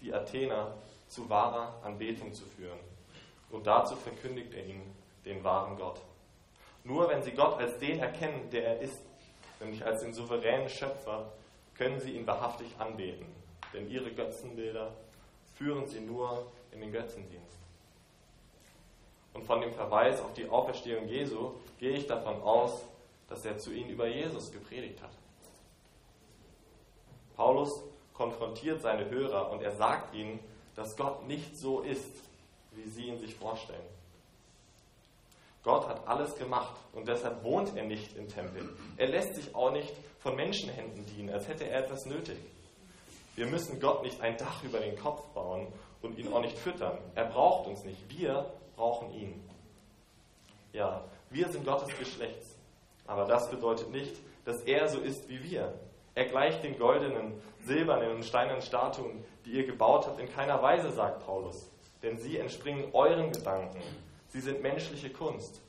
die 0.00 0.12
Athener 0.12 0.74
zu 1.08 1.28
wahrer 1.28 1.74
Anbetung 1.82 2.32
zu 2.32 2.44
führen. 2.44 2.78
Und 3.50 3.66
dazu 3.66 3.96
verkündigt 3.96 4.52
er 4.54 4.66
ihnen 4.66 4.94
den 5.24 5.42
wahren 5.42 5.76
Gott. 5.76 6.00
Nur 6.84 7.08
wenn 7.08 7.22
sie 7.22 7.32
Gott 7.32 7.58
als 7.58 7.78
den 7.78 7.98
erkennen, 8.00 8.50
der 8.50 8.66
er 8.66 8.80
ist, 8.80 9.00
nämlich 9.60 9.84
als 9.84 10.02
den 10.02 10.12
souveränen 10.12 10.68
Schöpfer, 10.68 11.32
können 11.74 12.00
sie 12.00 12.12
ihn 12.12 12.26
wahrhaftig 12.26 12.68
anbeten. 12.78 13.26
Denn 13.72 13.90
ihre 13.90 14.10
Götzenbilder 14.10 14.92
führen 15.56 15.86
sie 15.86 16.00
nur 16.00 16.46
in 16.72 16.80
den 16.80 16.92
Götzendienst. 16.92 17.58
Und 19.34 19.44
von 19.44 19.60
dem 19.60 19.72
Verweis 19.72 20.20
auf 20.20 20.32
die 20.34 20.48
Auferstehung 20.48 21.06
Jesu 21.08 21.52
gehe 21.78 21.92
ich 21.92 22.06
davon 22.06 22.42
aus, 22.42 22.84
dass 23.28 23.44
er 23.44 23.58
zu 23.58 23.72
ihnen 23.72 23.90
über 23.90 24.06
Jesus 24.08 24.50
gepredigt 24.50 25.02
hat. 25.02 25.10
Paulus 27.36 27.82
konfrontiert 28.14 28.80
seine 28.80 29.08
Hörer 29.10 29.50
und 29.52 29.62
er 29.62 29.72
sagt 29.72 30.14
ihnen, 30.14 30.40
dass 30.74 30.96
Gott 30.96 31.26
nicht 31.26 31.56
so 31.56 31.82
ist, 31.82 32.27
wie 32.78 32.88
sie 32.88 33.06
ihn 33.06 33.18
sich 33.18 33.34
vorstellen. 33.34 33.86
Gott 35.62 35.88
hat 35.88 36.06
alles 36.06 36.34
gemacht 36.36 36.76
und 36.92 37.08
deshalb 37.08 37.42
wohnt 37.44 37.76
er 37.76 37.84
nicht 37.84 38.16
im 38.16 38.28
Tempel. 38.28 38.74
Er 38.96 39.08
lässt 39.08 39.34
sich 39.34 39.54
auch 39.54 39.72
nicht 39.72 39.92
von 40.20 40.36
Menschenhänden 40.36 41.04
dienen, 41.06 41.30
als 41.30 41.48
hätte 41.48 41.68
er 41.68 41.84
etwas 41.84 42.06
nötig. 42.06 42.38
Wir 43.36 43.46
müssen 43.46 43.78
Gott 43.78 44.02
nicht 44.02 44.20
ein 44.20 44.36
Dach 44.36 44.62
über 44.64 44.80
den 44.80 44.96
Kopf 44.96 45.26
bauen 45.34 45.72
und 46.02 46.18
ihn 46.18 46.32
auch 46.32 46.40
nicht 46.40 46.58
füttern. 46.58 46.98
Er 47.14 47.26
braucht 47.26 47.68
uns 47.68 47.84
nicht. 47.84 47.98
Wir 48.08 48.50
brauchen 48.76 49.12
ihn. 49.12 49.48
Ja, 50.72 51.04
wir 51.30 51.48
sind 51.48 51.64
Gottes 51.64 51.96
Geschlechts. 51.98 52.56
Aber 53.06 53.24
das 53.24 53.50
bedeutet 53.50 53.90
nicht, 53.90 54.16
dass 54.44 54.62
er 54.62 54.88
so 54.88 54.98
ist 55.00 55.28
wie 55.28 55.42
wir. 55.42 55.74
Er 56.14 56.24
gleicht 56.26 56.64
den 56.64 56.78
goldenen, 56.78 57.40
silbernen 57.60 58.10
und 58.16 58.24
steinernen 58.24 58.62
Statuen, 58.62 59.24
die 59.44 59.52
ihr 59.52 59.66
gebaut 59.66 60.06
habt, 60.06 60.18
in 60.18 60.28
keiner 60.28 60.60
Weise, 60.62 60.90
sagt 60.90 61.24
Paulus. 61.24 61.70
Denn 62.02 62.18
sie 62.18 62.38
entspringen 62.38 62.90
euren 62.92 63.32
Gedanken. 63.32 63.82
Sie 64.28 64.40
sind 64.40 64.62
menschliche 64.62 65.10
Kunst. 65.10 65.60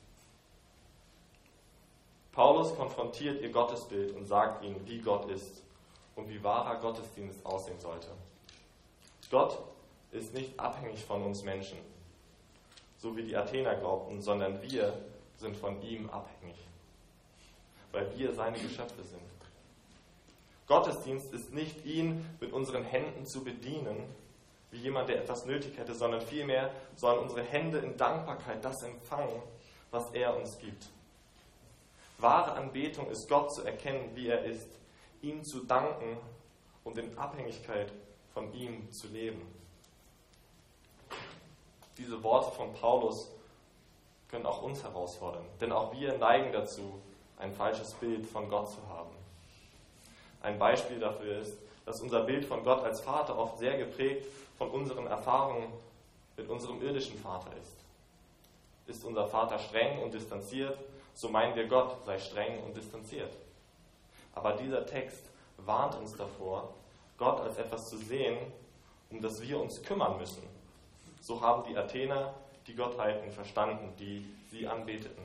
Paulus 2.32 2.74
konfrontiert 2.76 3.42
ihr 3.42 3.50
Gottesbild 3.50 4.14
und 4.14 4.24
sagt 4.24 4.64
ihnen, 4.64 4.86
wie 4.86 5.00
Gott 5.00 5.28
ist 5.30 5.62
und 6.14 6.28
wie 6.28 6.42
wahrer 6.42 6.76
Gottesdienst 6.76 7.44
aussehen 7.44 7.80
sollte. 7.80 8.08
Gott 9.30 9.58
ist 10.12 10.34
nicht 10.34 10.58
abhängig 10.58 11.04
von 11.04 11.22
uns 11.22 11.42
Menschen, 11.42 11.78
so 12.98 13.16
wie 13.16 13.22
die 13.22 13.36
Athener 13.36 13.74
glaubten, 13.76 14.20
sondern 14.20 14.60
wir 14.62 14.92
sind 15.36 15.56
von 15.56 15.80
ihm 15.82 16.10
abhängig, 16.10 16.56
weil 17.92 18.16
wir 18.16 18.32
seine 18.34 18.58
Geschöpfe 18.58 19.02
sind. 19.02 19.20
Gottesdienst 20.66 21.32
ist 21.32 21.52
nicht 21.52 21.84
ihn 21.84 22.24
mit 22.40 22.52
unseren 22.52 22.84
Händen 22.84 23.26
zu 23.26 23.42
bedienen, 23.42 24.04
wie 24.70 24.78
jemand, 24.78 25.08
der 25.08 25.18
etwas 25.18 25.46
nötig 25.46 25.76
hätte, 25.78 25.94
sondern 25.94 26.20
vielmehr 26.20 26.70
sollen 26.94 27.20
unsere 27.20 27.42
Hände 27.42 27.78
in 27.78 27.96
Dankbarkeit 27.96 28.64
das 28.64 28.82
empfangen, 28.82 29.42
was 29.90 30.10
er 30.12 30.36
uns 30.36 30.58
gibt. 30.58 30.86
Wahre 32.18 32.52
Anbetung 32.52 33.10
ist 33.10 33.28
Gott 33.28 33.52
zu 33.52 33.62
erkennen, 33.62 34.10
wie 34.14 34.28
er 34.28 34.44
ist, 34.44 34.68
ihm 35.22 35.42
zu 35.42 35.60
danken 35.64 36.18
und 36.84 36.98
in 36.98 37.16
Abhängigkeit 37.18 37.92
von 38.32 38.52
ihm 38.52 38.90
zu 38.92 39.08
leben. 39.08 39.42
Diese 41.98 42.22
Worte 42.22 42.50
von 42.52 42.72
Paulus 42.74 43.30
können 44.28 44.46
auch 44.46 44.62
uns 44.62 44.82
herausfordern, 44.82 45.44
denn 45.60 45.72
auch 45.72 45.92
wir 45.92 46.16
neigen 46.18 46.52
dazu, 46.52 47.00
ein 47.38 47.52
falsches 47.52 47.94
Bild 47.94 48.26
von 48.26 48.48
Gott 48.48 48.70
zu 48.70 48.86
haben. 48.88 49.10
Ein 50.42 50.58
Beispiel 50.58 51.00
dafür 51.00 51.40
ist, 51.40 51.56
dass 51.84 52.00
unser 52.00 52.22
Bild 52.22 52.44
von 52.44 52.62
Gott 52.62 52.84
als 52.84 53.00
Vater 53.00 53.36
oft 53.36 53.58
sehr 53.58 53.76
geprägt 53.76 54.26
von 54.60 54.70
unseren 54.72 55.06
Erfahrungen 55.06 55.72
mit 56.36 56.46
unserem 56.50 56.82
irdischen 56.82 57.18
Vater 57.18 57.50
ist. 57.62 57.78
Ist 58.86 59.02
unser 59.06 59.26
Vater 59.26 59.58
streng 59.58 60.02
und 60.02 60.12
distanziert, 60.12 60.78
so 61.14 61.30
meinen 61.30 61.56
wir, 61.56 61.66
Gott 61.66 62.04
sei 62.04 62.18
streng 62.18 62.62
und 62.64 62.76
distanziert. 62.76 63.34
Aber 64.34 64.52
dieser 64.52 64.84
Text 64.84 65.22
warnt 65.56 65.94
uns 65.94 66.14
davor, 66.14 66.74
Gott 67.16 67.40
als 67.40 67.56
etwas 67.56 67.88
zu 67.88 67.96
sehen, 67.96 68.36
um 69.08 69.22
das 69.22 69.40
wir 69.40 69.58
uns 69.58 69.82
kümmern 69.82 70.18
müssen. 70.18 70.42
So 71.22 71.40
haben 71.40 71.64
die 71.66 71.78
Athener 71.78 72.34
die 72.66 72.74
Gottheiten 72.74 73.32
verstanden, 73.32 73.94
die 73.98 74.26
sie 74.50 74.68
anbeteten. 74.68 75.24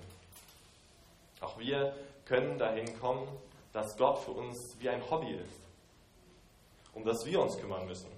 Auch 1.42 1.60
wir 1.60 1.94
können 2.24 2.58
dahin 2.58 2.98
kommen, 3.02 3.28
dass 3.74 3.98
Gott 3.98 4.18
für 4.18 4.32
uns 4.32 4.78
wie 4.80 4.88
ein 4.88 5.02
Hobby 5.12 5.34
ist, 5.34 5.60
um 6.94 7.04
das 7.04 7.26
wir 7.26 7.42
uns 7.42 7.58
kümmern 7.58 7.86
müssen. 7.86 8.15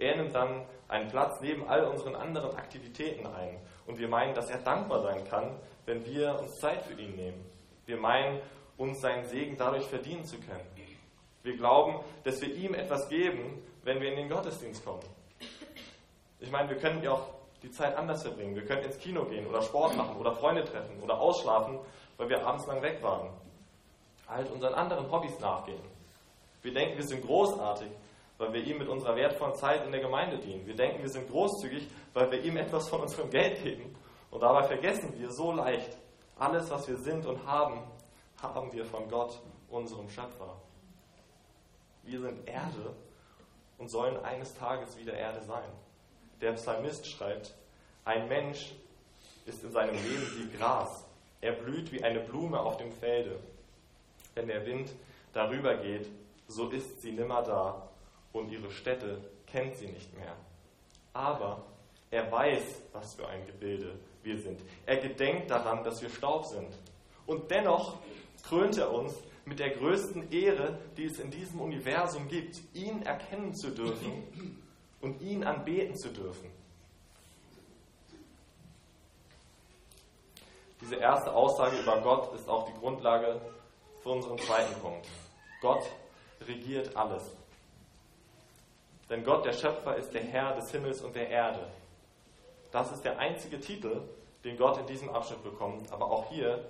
Er 0.00 0.16
nimmt 0.16 0.34
dann 0.34 0.64
einen 0.88 1.08
Platz 1.08 1.40
neben 1.40 1.68
all 1.68 1.84
unseren 1.84 2.16
anderen 2.16 2.56
Aktivitäten 2.56 3.26
ein 3.26 3.58
und 3.86 3.98
wir 3.98 4.08
meinen, 4.08 4.34
dass 4.34 4.50
er 4.50 4.58
dankbar 4.58 5.02
sein 5.02 5.24
kann, 5.28 5.56
wenn 5.86 6.04
wir 6.04 6.38
uns 6.40 6.58
Zeit 6.58 6.82
für 6.82 7.00
ihn 7.00 7.14
nehmen. 7.14 7.44
Wir 7.86 7.96
meinen, 7.96 8.40
uns 8.76 9.00
seinen 9.00 9.24
Segen 9.26 9.56
dadurch 9.56 9.84
verdienen 9.84 10.24
zu 10.24 10.38
können. 10.38 10.66
Wir 11.42 11.56
glauben, 11.56 12.00
dass 12.24 12.40
wir 12.40 12.52
ihm 12.52 12.74
etwas 12.74 13.08
geben, 13.08 13.62
wenn 13.84 14.00
wir 14.00 14.08
in 14.10 14.16
den 14.16 14.28
Gottesdienst 14.28 14.84
kommen. 14.84 15.04
Ich 16.40 16.50
meine, 16.50 16.68
wir 16.68 16.76
können 16.76 17.02
ja 17.02 17.12
auch 17.12 17.28
die 17.62 17.70
Zeit 17.70 17.96
anders 17.96 18.22
verbringen. 18.22 18.56
Wir 18.56 18.64
können 18.64 18.82
ins 18.82 18.98
Kino 18.98 19.24
gehen 19.24 19.46
oder 19.46 19.62
Sport 19.62 19.96
machen 19.96 20.16
oder 20.16 20.32
Freunde 20.32 20.64
treffen 20.64 21.00
oder 21.02 21.18
ausschlafen, 21.20 21.78
weil 22.16 22.28
wir 22.28 22.44
abends 22.44 22.66
lang 22.66 22.82
weg 22.82 23.02
waren 23.02 23.30
halt 24.30 24.50
unseren 24.50 24.74
anderen 24.74 25.10
Hobbys 25.10 25.38
nachgehen. 25.40 25.82
Wir 26.62 26.72
denken, 26.72 26.96
wir 26.96 27.06
sind 27.06 27.24
großartig, 27.24 27.88
weil 28.40 28.52
wir 28.52 28.64
ihm 28.64 28.78
mit 28.78 28.88
unserer 28.88 29.14
wertvollen 29.14 29.54
Zeit 29.54 29.84
in 29.84 29.92
der 29.92 30.00
Gemeinde 30.00 30.38
dienen. 30.38 30.66
Wir 30.66 30.74
denken, 30.74 31.02
wir 31.02 31.08
sind 31.08 31.28
großzügig, 31.30 31.88
weil 32.14 32.30
wir 32.30 32.42
ihm 32.42 32.56
etwas 32.56 32.88
von 32.88 33.02
unserem 33.02 33.30
Geld 33.30 33.62
geben. 33.62 33.94
Und 34.30 34.42
dabei 34.42 34.62
vergessen 34.64 35.12
wir 35.18 35.30
so 35.30 35.52
leicht, 35.52 35.96
alles, 36.38 36.70
was 36.70 36.88
wir 36.88 36.96
sind 36.96 37.26
und 37.26 37.46
haben, 37.46 37.82
haben 38.42 38.72
wir 38.72 38.84
von 38.84 39.08
Gott, 39.08 39.40
unserem 39.68 40.08
Schöpfer. 40.08 40.56
Wir 42.02 42.20
sind 42.20 42.48
Erde 42.48 42.96
und 43.78 43.88
sollen 43.88 44.16
eines 44.24 44.54
Tages 44.54 44.96
wieder 44.98 45.14
Erde 45.14 45.42
sein. 45.44 45.68
Der 46.40 46.52
Psalmist 46.52 47.06
schreibt, 47.06 47.54
ein 48.04 48.26
Mensch 48.28 48.74
ist 49.46 49.62
in 49.62 49.70
seinem 49.70 49.94
Leben 49.94 50.26
wie 50.38 50.56
Gras. 50.56 51.06
Er 51.40 51.52
blüht 51.52 51.92
wie 51.92 52.02
eine 52.02 52.20
Blume 52.20 52.58
auf 52.58 52.78
dem 52.78 52.90
Felde 52.90 53.38
wenn 54.34 54.48
der 54.48 54.64
Wind 54.64 54.90
darüber 55.32 55.76
geht, 55.76 56.08
so 56.48 56.68
ist 56.70 57.02
sie 57.02 57.12
nimmer 57.12 57.42
da 57.42 57.89
und 58.32 58.50
ihre 58.50 58.70
Stätte 58.70 59.20
kennt 59.46 59.76
sie 59.76 59.88
nicht 59.88 60.16
mehr. 60.16 60.36
Aber 61.12 61.64
er 62.10 62.30
weiß, 62.30 62.82
was 62.92 63.14
für 63.14 63.26
ein 63.28 63.46
Gebilde 63.46 63.98
wir 64.22 64.38
sind. 64.38 64.60
Er 64.86 64.96
gedenkt 64.98 65.50
daran, 65.50 65.84
dass 65.84 66.02
wir 66.02 66.10
Staub 66.10 66.44
sind. 66.46 66.68
Und 67.26 67.50
dennoch 67.50 67.98
krönt 68.42 68.76
er 68.78 68.92
uns 68.92 69.14
mit 69.44 69.58
der 69.58 69.70
größten 69.70 70.30
Ehre, 70.30 70.78
die 70.96 71.04
es 71.04 71.18
in 71.18 71.30
diesem 71.30 71.60
Universum 71.60 72.28
gibt, 72.28 72.60
ihn 72.74 73.02
erkennen 73.02 73.54
zu 73.54 73.70
dürfen 73.70 74.62
und 75.00 75.20
ihn 75.22 75.44
anbeten 75.44 75.96
zu 75.96 76.08
dürfen. 76.10 76.50
Diese 80.80 80.96
erste 80.96 81.32
Aussage 81.32 81.78
über 81.78 82.00
Gott 82.00 82.34
ist 82.34 82.48
auch 82.48 82.66
die 82.66 82.78
Grundlage 82.78 83.40
für 84.02 84.10
unseren 84.10 84.38
zweiten 84.38 84.74
Punkt. 84.80 85.06
Gott 85.60 85.84
regiert 86.46 86.96
alles. 86.96 87.36
Denn 89.10 89.24
Gott, 89.24 89.44
der 89.44 89.52
Schöpfer, 89.52 89.96
ist 89.96 90.14
der 90.14 90.22
Herr 90.22 90.54
des 90.54 90.70
Himmels 90.70 91.02
und 91.02 91.16
der 91.16 91.28
Erde. 91.28 91.66
Das 92.70 92.92
ist 92.92 93.04
der 93.04 93.18
einzige 93.18 93.60
Titel, 93.60 94.02
den 94.44 94.56
Gott 94.56 94.78
in 94.78 94.86
diesem 94.86 95.10
Abschnitt 95.10 95.42
bekommt. 95.42 95.92
Aber 95.92 96.06
auch 96.06 96.30
hier 96.30 96.64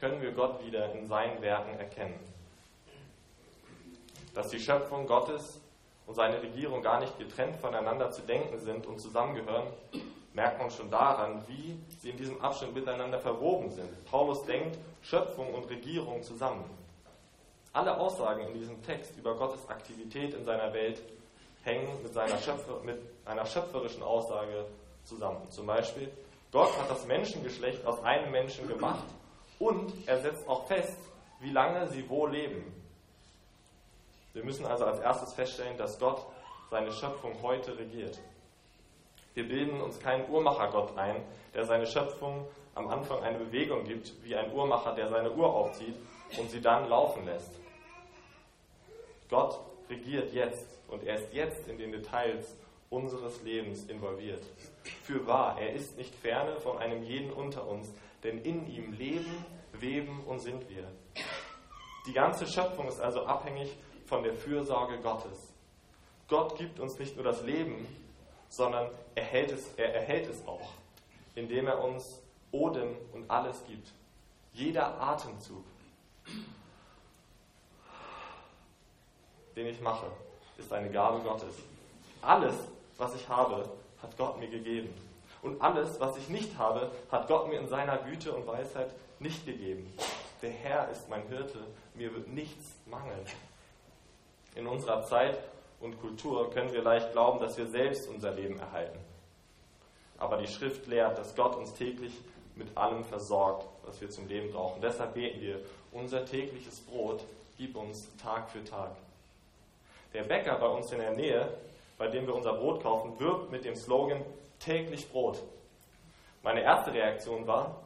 können 0.00 0.22
wir 0.22 0.32
Gott 0.32 0.64
wieder 0.64 0.90
in 0.94 1.06
seinen 1.06 1.40
Werken 1.42 1.78
erkennen. 1.78 2.18
Dass 4.34 4.48
die 4.48 4.58
Schöpfung 4.58 5.06
Gottes 5.06 5.60
und 6.06 6.14
seine 6.14 6.42
Regierung 6.42 6.82
gar 6.82 6.98
nicht 6.98 7.18
getrennt 7.18 7.56
voneinander 7.56 8.10
zu 8.10 8.22
denken 8.22 8.58
sind 8.58 8.86
und 8.86 8.98
zusammengehören, 8.98 9.66
merkt 10.32 10.58
man 10.58 10.70
schon 10.70 10.90
daran, 10.90 11.44
wie 11.46 11.78
sie 12.00 12.10
in 12.10 12.16
diesem 12.16 12.40
Abschnitt 12.40 12.74
miteinander 12.74 13.18
verwoben 13.18 13.70
sind. 13.70 14.04
Paulus 14.06 14.42
denkt 14.44 14.78
Schöpfung 15.02 15.52
und 15.52 15.68
Regierung 15.68 16.22
zusammen. 16.22 16.64
Alle 17.74 17.98
Aussagen 17.98 18.46
in 18.46 18.54
diesem 18.54 18.82
Text 18.82 19.16
über 19.18 19.34
Gottes 19.36 19.68
Aktivität 19.68 20.32
in 20.34 20.44
seiner 20.44 20.72
Welt 20.72 21.02
hängen 21.62 22.02
mit, 22.02 22.12
seiner 22.12 22.38
Schöpfer, 22.38 22.80
mit 22.82 23.00
einer 23.24 23.46
schöpferischen 23.46 24.02
Aussage 24.02 24.66
zusammen. 25.04 25.50
Zum 25.50 25.66
Beispiel, 25.66 26.10
Gott 26.50 26.76
hat 26.78 26.90
das 26.90 27.06
Menschengeschlecht 27.06 27.84
aus 27.86 28.02
einem 28.04 28.30
Menschen 28.30 28.68
gemacht 28.68 29.04
und 29.58 29.92
er 30.06 30.20
setzt 30.20 30.46
auch 30.48 30.66
fest, 30.66 30.98
wie 31.40 31.50
lange 31.50 31.88
sie 31.88 32.08
wo 32.08 32.26
leben. 32.26 32.72
Wir 34.32 34.44
müssen 34.44 34.66
also 34.66 34.84
als 34.84 35.00
erstes 35.00 35.34
feststellen, 35.34 35.76
dass 35.76 35.98
Gott 35.98 36.26
seine 36.70 36.92
Schöpfung 36.92 37.34
heute 37.42 37.76
regiert. 37.78 38.18
Wir 39.34 39.48
bilden 39.48 39.80
uns 39.80 39.98
keinen 39.98 40.28
Uhrmachergott 40.30 40.96
ein, 40.96 41.22
der 41.54 41.64
seine 41.64 41.86
Schöpfung 41.86 42.46
am 42.74 42.88
Anfang 42.88 43.22
eine 43.22 43.38
Bewegung 43.38 43.84
gibt, 43.84 44.12
wie 44.24 44.34
ein 44.34 44.52
Uhrmacher, 44.52 44.94
der 44.94 45.08
seine 45.08 45.30
Uhr 45.32 45.46
aufzieht 45.46 45.96
und 46.38 46.50
sie 46.50 46.60
dann 46.60 46.88
laufen 46.88 47.24
lässt. 47.26 47.50
Gott 49.28 49.58
regiert 49.88 50.32
jetzt 50.32 50.66
und 50.92 51.04
er 51.04 51.16
ist 51.16 51.32
jetzt 51.32 51.66
in 51.66 51.78
den 51.78 51.90
Details 51.90 52.56
unseres 52.90 53.42
Lebens 53.42 53.84
involviert. 53.86 54.42
Für 55.02 55.26
wahr, 55.26 55.58
er 55.58 55.72
ist 55.72 55.96
nicht 55.96 56.14
ferne 56.14 56.56
von 56.60 56.76
einem 56.76 57.02
jeden 57.02 57.32
unter 57.32 57.66
uns, 57.66 57.92
denn 58.22 58.38
in 58.42 58.66
ihm 58.68 58.92
leben, 58.92 59.44
weben 59.72 60.22
und 60.24 60.40
sind 60.40 60.68
wir. 60.68 60.86
Die 62.06 62.12
ganze 62.12 62.46
Schöpfung 62.46 62.88
ist 62.88 63.00
also 63.00 63.24
abhängig 63.24 63.74
von 64.04 64.22
der 64.22 64.34
Fürsorge 64.34 64.98
Gottes. 65.00 65.54
Gott 66.28 66.56
gibt 66.58 66.78
uns 66.78 66.98
nicht 66.98 67.16
nur 67.16 67.24
das 67.24 67.42
Leben, 67.42 67.86
sondern 68.48 68.90
er, 69.14 69.24
hält 69.24 69.50
es, 69.50 69.74
er 69.76 69.94
erhält 69.94 70.28
es 70.28 70.46
auch, 70.46 70.72
indem 71.34 71.68
er 71.68 71.82
uns 71.82 72.20
Odem 72.50 72.96
und 73.12 73.30
alles 73.30 73.64
gibt. 73.64 73.90
Jeder 74.52 75.00
Atemzug, 75.00 75.64
den 79.56 79.66
ich 79.66 79.80
mache, 79.80 80.10
ist 80.62 80.72
eine 80.72 80.90
Gabe 80.90 81.20
Gottes. 81.20 81.54
Alles, 82.22 82.54
was 82.98 83.14
ich 83.14 83.28
habe, 83.28 83.68
hat 84.00 84.16
Gott 84.16 84.38
mir 84.38 84.48
gegeben. 84.48 84.94
Und 85.42 85.60
alles, 85.60 85.98
was 86.00 86.16
ich 86.16 86.28
nicht 86.28 86.56
habe, 86.56 86.90
hat 87.10 87.26
Gott 87.28 87.48
mir 87.48 87.58
in 87.58 87.68
seiner 87.68 87.98
Güte 87.98 88.32
und 88.32 88.46
Weisheit 88.46 88.90
nicht 89.18 89.44
gegeben. 89.44 89.92
Der 90.40 90.50
Herr 90.50 90.88
ist 90.90 91.08
mein 91.08 91.26
Hirte, 91.28 91.58
mir 91.94 92.14
wird 92.14 92.28
nichts 92.28 92.74
mangeln. 92.86 93.26
In 94.54 94.66
unserer 94.66 95.04
Zeit 95.04 95.38
und 95.80 96.00
Kultur 96.00 96.50
können 96.50 96.72
wir 96.72 96.82
leicht 96.82 97.12
glauben, 97.12 97.40
dass 97.40 97.56
wir 97.56 97.66
selbst 97.66 98.08
unser 98.08 98.32
Leben 98.32 98.58
erhalten. 98.58 98.98
Aber 100.18 100.36
die 100.36 100.46
Schrift 100.46 100.86
lehrt, 100.86 101.18
dass 101.18 101.34
Gott 101.34 101.56
uns 101.56 101.74
täglich 101.74 102.12
mit 102.54 102.76
allem 102.76 103.04
versorgt, 103.04 103.66
was 103.84 104.00
wir 104.00 104.10
zum 104.10 104.28
Leben 104.28 104.52
brauchen. 104.52 104.80
Deshalb 104.80 105.14
beten 105.14 105.40
wir, 105.40 105.60
unser 105.90 106.24
tägliches 106.24 106.80
Brot 106.80 107.24
gib 107.56 107.76
uns 107.76 108.06
Tag 108.16 108.50
für 108.50 108.62
Tag. 108.62 108.92
Der 110.14 110.24
Bäcker 110.24 110.58
bei 110.58 110.66
uns 110.66 110.92
in 110.92 110.98
der 110.98 111.12
Nähe, 111.12 111.48
bei 111.96 112.08
dem 112.08 112.26
wir 112.26 112.34
unser 112.34 112.54
Brot 112.54 112.82
kaufen, 112.82 113.18
wirbt 113.18 113.50
mit 113.50 113.64
dem 113.64 113.74
Slogan 113.74 114.22
täglich 114.58 115.10
Brot. 115.10 115.42
Meine 116.42 116.62
erste 116.62 116.92
Reaktion 116.92 117.46
war, 117.46 117.82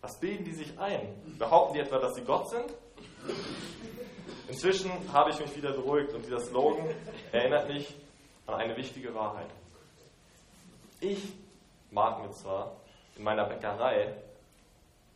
was 0.00 0.18
bilden 0.18 0.44
die 0.44 0.52
sich 0.52 0.78
ein? 0.78 1.14
Behaupten 1.38 1.74
die 1.74 1.80
etwa, 1.80 1.98
dass 1.98 2.14
sie 2.14 2.24
Gott 2.24 2.48
sind? 2.48 2.72
Inzwischen 4.48 4.90
habe 5.12 5.30
ich 5.30 5.38
mich 5.38 5.54
wieder 5.56 5.72
beruhigt 5.72 6.14
und 6.14 6.24
dieser 6.24 6.40
Slogan 6.40 6.86
erinnert 7.32 7.68
mich 7.68 7.94
an 8.46 8.54
eine 8.54 8.76
wichtige 8.76 9.14
Wahrheit. 9.14 9.50
Ich 11.00 11.32
mag 11.90 12.22
mir 12.22 12.30
zwar 12.30 12.76
in 13.16 13.22
meiner 13.22 13.44
Bäckerei 13.44 14.14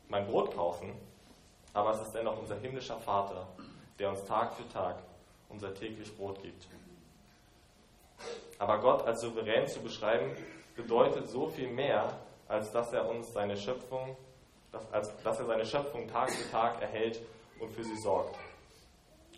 mein 0.09 0.27
Brot 0.27 0.55
kaufen, 0.55 0.93
aber 1.73 1.93
es 1.93 2.03
ist 2.03 2.13
dennoch 2.13 2.39
unser 2.39 2.57
himmlischer 2.57 2.99
Vater, 2.99 3.49
der 3.99 4.11
uns 4.11 4.25
Tag 4.25 4.55
für 4.55 4.69
Tag 4.69 5.03
unser 5.53 5.75
täglich 5.75 6.17
Brot 6.17 6.43
gibt. 6.43 6.67
Aber 8.59 8.79
Gott 8.79 9.07
als 9.07 9.21
souverän 9.21 9.67
zu 9.67 9.81
beschreiben, 9.81 10.37
bedeutet 10.77 11.29
so 11.29 11.49
viel 11.49 11.69
mehr, 11.69 12.19
als 12.49 12.71
dass 12.73 12.93
er 12.93 13.09
uns 13.09 13.33
seine 13.33 13.57
Schöpfung, 13.57 14.17
als 14.91 15.11
dass 15.23 15.39
er 15.39 15.47
seine 15.47 15.67
Schöpfung 15.67 16.09
Tag 16.09 16.31
für 16.31 16.51
Tag 16.51 16.81
erhält 16.81 17.21
und 17.61 17.73
für 17.73 17.85
sie 17.85 17.97
sorgt. 17.99 18.37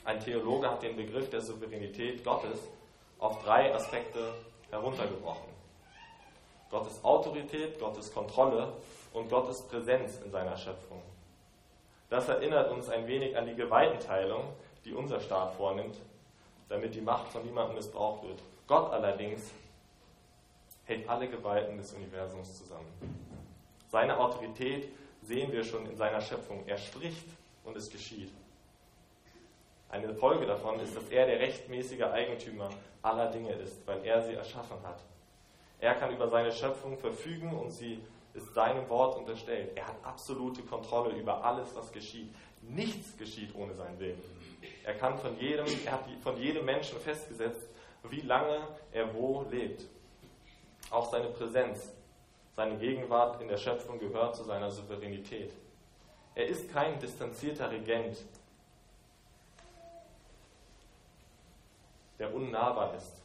Ein 0.04 0.20
Theologe 0.20 0.70
hat 0.70 0.82
den 0.82 0.96
Begriff 0.96 1.30
der 1.30 1.40
Souveränität 1.40 2.22
Gottes 2.24 2.60
auf 3.18 3.42
drei 3.42 3.74
Aspekte 3.74 4.34
heruntergebrochen. 4.70 5.48
Gottes 6.70 7.02
Autorität, 7.04 7.78
Gottes 7.78 8.12
Kontrolle 8.12 8.72
und 9.12 9.30
Gottes 9.30 9.62
Präsenz 9.68 10.18
in 10.22 10.30
seiner 10.30 10.56
Schöpfung. 10.56 11.00
Das 12.10 12.28
erinnert 12.28 12.70
uns 12.70 12.88
ein 12.88 13.06
wenig 13.06 13.36
an 13.36 13.46
die 13.46 13.54
Gewaltenteilung, 13.54 14.52
die 14.84 14.92
unser 14.92 15.20
Staat 15.20 15.54
vornimmt, 15.54 15.96
damit 16.68 16.94
die 16.94 17.00
Macht 17.00 17.28
von 17.28 17.44
niemandem 17.44 17.76
missbraucht 17.76 18.22
wird. 18.24 18.40
Gott 18.66 18.92
allerdings 18.92 19.50
hält 20.84 21.08
alle 21.08 21.28
Gewalten 21.28 21.76
des 21.76 21.92
Universums 21.92 22.58
zusammen. 22.58 22.88
Seine 23.90 24.18
Autorität 24.18 24.88
sehen 25.22 25.52
wir 25.52 25.64
schon 25.64 25.86
in 25.86 25.96
seiner 25.96 26.20
Schöpfung. 26.20 26.64
Er 26.66 26.78
spricht 26.78 27.26
und 27.64 27.76
es 27.76 27.90
geschieht. 27.90 28.30
Eine 29.88 30.14
Folge 30.14 30.46
davon 30.46 30.80
ist, 30.80 30.96
dass 30.96 31.08
er 31.08 31.26
der 31.26 31.38
rechtmäßige 31.38 32.02
Eigentümer 32.02 32.68
aller 33.02 33.30
Dinge 33.30 33.52
ist, 33.52 33.86
weil 33.86 34.04
er 34.04 34.22
sie 34.22 34.34
erschaffen 34.34 34.76
hat. 34.82 35.00
Er 35.78 35.94
kann 35.94 36.12
über 36.12 36.28
seine 36.28 36.50
Schöpfung 36.50 36.98
verfügen 36.98 37.52
und 37.52 37.70
sie 37.70 38.00
ist 38.34 38.52
seinem 38.54 38.88
Wort 38.88 39.16
unterstellt. 39.16 39.70
Er 39.76 39.86
hat 39.86 39.96
absolute 40.02 40.62
Kontrolle 40.62 41.14
über 41.14 41.44
alles, 41.44 41.74
was 41.76 41.92
geschieht. 41.92 42.34
Nichts 42.62 43.16
geschieht 43.16 43.54
ohne 43.54 43.74
seinen 43.74 43.98
Willen. 44.00 44.20
Er 44.84 44.94
kann 44.94 45.18
von 45.18 45.38
jedem, 45.38 45.66
er 45.84 45.92
hat 45.92 46.04
von 46.22 46.36
jedem 46.36 46.64
Menschen 46.66 47.00
festgesetzt, 47.00 47.68
wie 48.04 48.20
lange 48.20 48.68
er 48.92 49.12
wo 49.14 49.42
lebt. 49.50 49.82
Auch 50.90 51.10
seine 51.10 51.28
Präsenz, 51.28 51.90
seine 52.54 52.76
Gegenwart 52.76 53.40
in 53.40 53.48
der 53.48 53.56
Schöpfung 53.56 53.98
gehört 53.98 54.36
zu 54.36 54.44
seiner 54.44 54.70
Souveränität. 54.70 55.52
Er 56.34 56.46
ist 56.46 56.70
kein 56.70 56.98
distanzierter 56.98 57.70
Regent, 57.70 58.18
der 62.18 62.34
unnahbar 62.34 62.94
ist. 62.94 63.22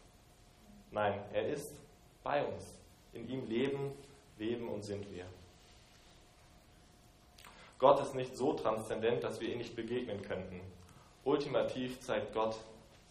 Nein, 0.91 1.21
er 1.33 1.47
ist 1.47 1.73
bei 2.23 2.45
uns. 2.45 2.63
In 3.13 3.27
ihm 3.27 3.47
leben, 3.47 3.91
leben 4.37 4.69
und 4.69 4.83
sind 4.83 5.11
wir. 5.13 5.25
Gott 7.77 8.01
ist 8.01 8.15
nicht 8.15 8.35
so 8.35 8.53
transzendent, 8.53 9.23
dass 9.23 9.39
wir 9.39 9.49
ihm 9.49 9.57
nicht 9.57 9.75
begegnen 9.75 10.21
könnten. 10.21 10.61
Ultimativ 11.23 11.99
zeigt 12.01 12.33
Gott 12.33 12.55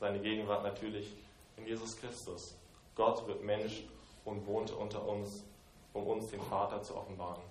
seine 0.01 0.19
Gegenwart 0.21 0.63
natürlich 0.63 1.15
in 1.57 1.67
Jesus 1.67 1.97
Christus. 1.97 2.55
Gott 2.95 3.27
wird 3.27 3.43
Mensch 3.43 3.85
und 4.25 4.47
wohnte 4.47 4.75
unter 4.75 5.07
uns, 5.07 5.43
um 5.93 6.07
uns 6.07 6.29
den 6.31 6.41
Vater 6.43 6.83
zu 6.83 6.97
offenbaren. 6.97 7.43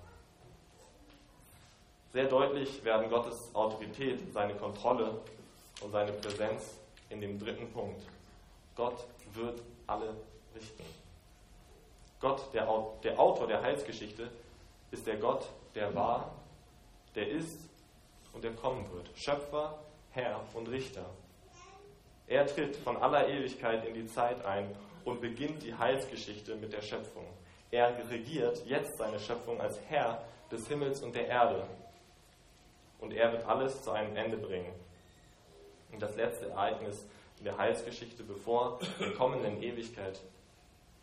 Sehr 2.13 2.25
deutlich 2.25 2.83
werden 2.83 3.09
Gottes 3.09 3.53
Autorität, 3.53 4.19
seine 4.33 4.55
Kontrolle 4.55 5.19
und 5.81 5.91
seine 5.91 6.13
Präsenz 6.13 6.77
in 7.09 7.21
dem 7.21 7.39
dritten 7.39 7.71
Punkt. 7.71 8.01
Gott 8.75 9.05
wird 9.33 9.61
alle 9.85 10.15
richten. 10.55 10.83
Gott, 12.19 12.41
der, 12.53 12.67
der 13.03 13.19
Autor 13.19 13.47
der 13.47 13.61
Heilsgeschichte, 13.61 14.29
ist 14.91 15.05
der 15.05 15.17
Gott, 15.17 15.47
der 15.75 15.93
war, 15.93 16.31
der 17.15 17.29
ist 17.29 17.59
und 18.33 18.43
der 18.43 18.53
kommen 18.55 18.89
wird. 18.91 19.09
Schöpfer, 19.15 19.77
Herr 20.17 20.41
und 20.55 20.67
Richter. 20.67 21.05
Er 22.25 22.47
tritt 22.47 22.75
von 22.75 22.97
aller 22.97 23.29
Ewigkeit 23.29 23.85
in 23.85 23.93
die 23.93 24.07
Zeit 24.07 24.43
ein 24.43 24.75
und 25.05 25.21
beginnt 25.21 25.61
die 25.61 25.75
Heilsgeschichte 25.75 26.55
mit 26.55 26.73
der 26.73 26.81
Schöpfung. 26.81 27.25
Er 27.69 27.95
regiert 28.09 28.65
jetzt 28.65 28.97
seine 28.97 29.19
Schöpfung 29.19 29.61
als 29.61 29.79
Herr 29.87 30.23
des 30.51 30.67
Himmels 30.67 31.03
und 31.03 31.13
der 31.13 31.27
Erde. 31.27 31.67
Und 32.99 33.13
er 33.13 33.31
wird 33.31 33.45
alles 33.45 33.83
zu 33.83 33.91
einem 33.91 34.15
Ende 34.15 34.37
bringen. 34.37 34.73
Und 35.91 36.01
das 36.01 36.15
letzte 36.15 36.49
Ereignis 36.49 37.05
in 37.37 37.45
der 37.45 37.57
Heilsgeschichte 37.59 38.23
bevor 38.23 38.79
der 38.99 39.13
kommenden 39.13 39.61
Ewigkeit 39.61 40.19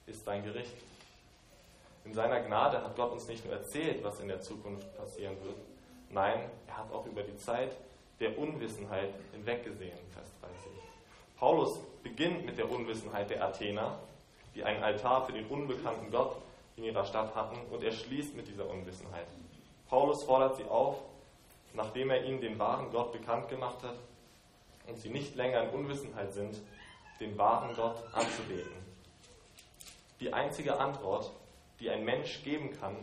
ist 0.06 0.24
sein 0.24 0.42
Gericht. 0.42 0.74
In 2.04 2.14
seiner 2.14 2.40
Gnade 2.40 2.82
hat 2.82 2.96
Gott 2.96 3.12
uns 3.12 3.28
nicht 3.28 3.44
nur 3.44 3.54
erzählt, 3.54 4.02
was 4.02 4.18
in 4.18 4.26
der 4.26 4.40
Zukunft 4.40 4.92
passieren 4.96 5.36
wird, 5.44 5.56
nein, 6.10 6.50
er 6.66 6.78
hat 6.78 6.92
auch 6.92 7.06
über 7.06 7.22
die 7.22 7.36
Zeit 7.36 7.70
der 8.20 8.38
Unwissenheit 8.38 9.10
hinweggesehen, 9.32 9.98
Vers 10.12 10.28
30. 10.40 10.56
Paulus 11.38 11.78
beginnt 12.02 12.46
mit 12.46 12.58
der 12.58 12.70
Unwissenheit 12.70 13.30
der 13.30 13.44
Athener, 13.44 13.98
die 14.54 14.64
einen 14.64 14.82
Altar 14.82 15.26
für 15.26 15.32
den 15.32 15.46
unbekannten 15.46 16.10
Gott 16.10 16.36
in 16.76 16.84
ihrer 16.84 17.04
Stadt 17.04 17.34
hatten, 17.34 17.56
und 17.72 17.82
er 17.82 17.92
schließt 17.92 18.36
mit 18.36 18.48
dieser 18.48 18.68
Unwissenheit. 18.68 19.26
Paulus 19.88 20.22
fordert 20.24 20.56
sie 20.56 20.64
auf, 20.64 20.96
nachdem 21.72 22.10
er 22.10 22.24
ihnen 22.24 22.40
den 22.40 22.58
wahren 22.58 22.90
Gott 22.90 23.12
bekannt 23.12 23.48
gemacht 23.48 23.82
hat 23.82 23.96
und 24.86 24.98
sie 24.98 25.10
nicht 25.10 25.34
länger 25.34 25.62
in 25.64 25.70
Unwissenheit 25.70 26.32
sind, 26.32 26.56
den 27.20 27.36
wahren 27.36 27.74
Gott 27.74 28.02
anzubeten. 28.12 28.72
Die 30.20 30.32
einzige 30.32 30.78
Antwort 30.78 31.30
die 31.80 31.90
ein 31.90 32.04
Mensch 32.04 32.42
geben 32.42 32.70
kann, 32.80 32.96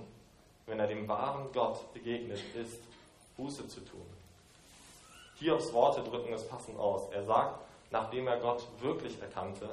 wenn 0.65 0.80
er 0.80 0.88
dem 0.88 1.08
wahren 1.08 1.52
Gott 1.54 1.93
begegnet, 1.93 2.39
ist, 2.56 2.82
Buße 3.38 3.67
zu 3.67 3.82
tun. 3.82 4.06
Hiobs 5.41 5.73
Worte 5.73 6.04
drücken 6.04 6.32
es 6.34 6.47
passend 6.47 6.77
aus. 6.77 7.10
Er 7.12 7.23
sagt, 7.23 7.60
nachdem 7.89 8.27
er 8.27 8.38
Gott 8.38 8.67
wirklich 8.80 9.19
erkannte, 9.19 9.67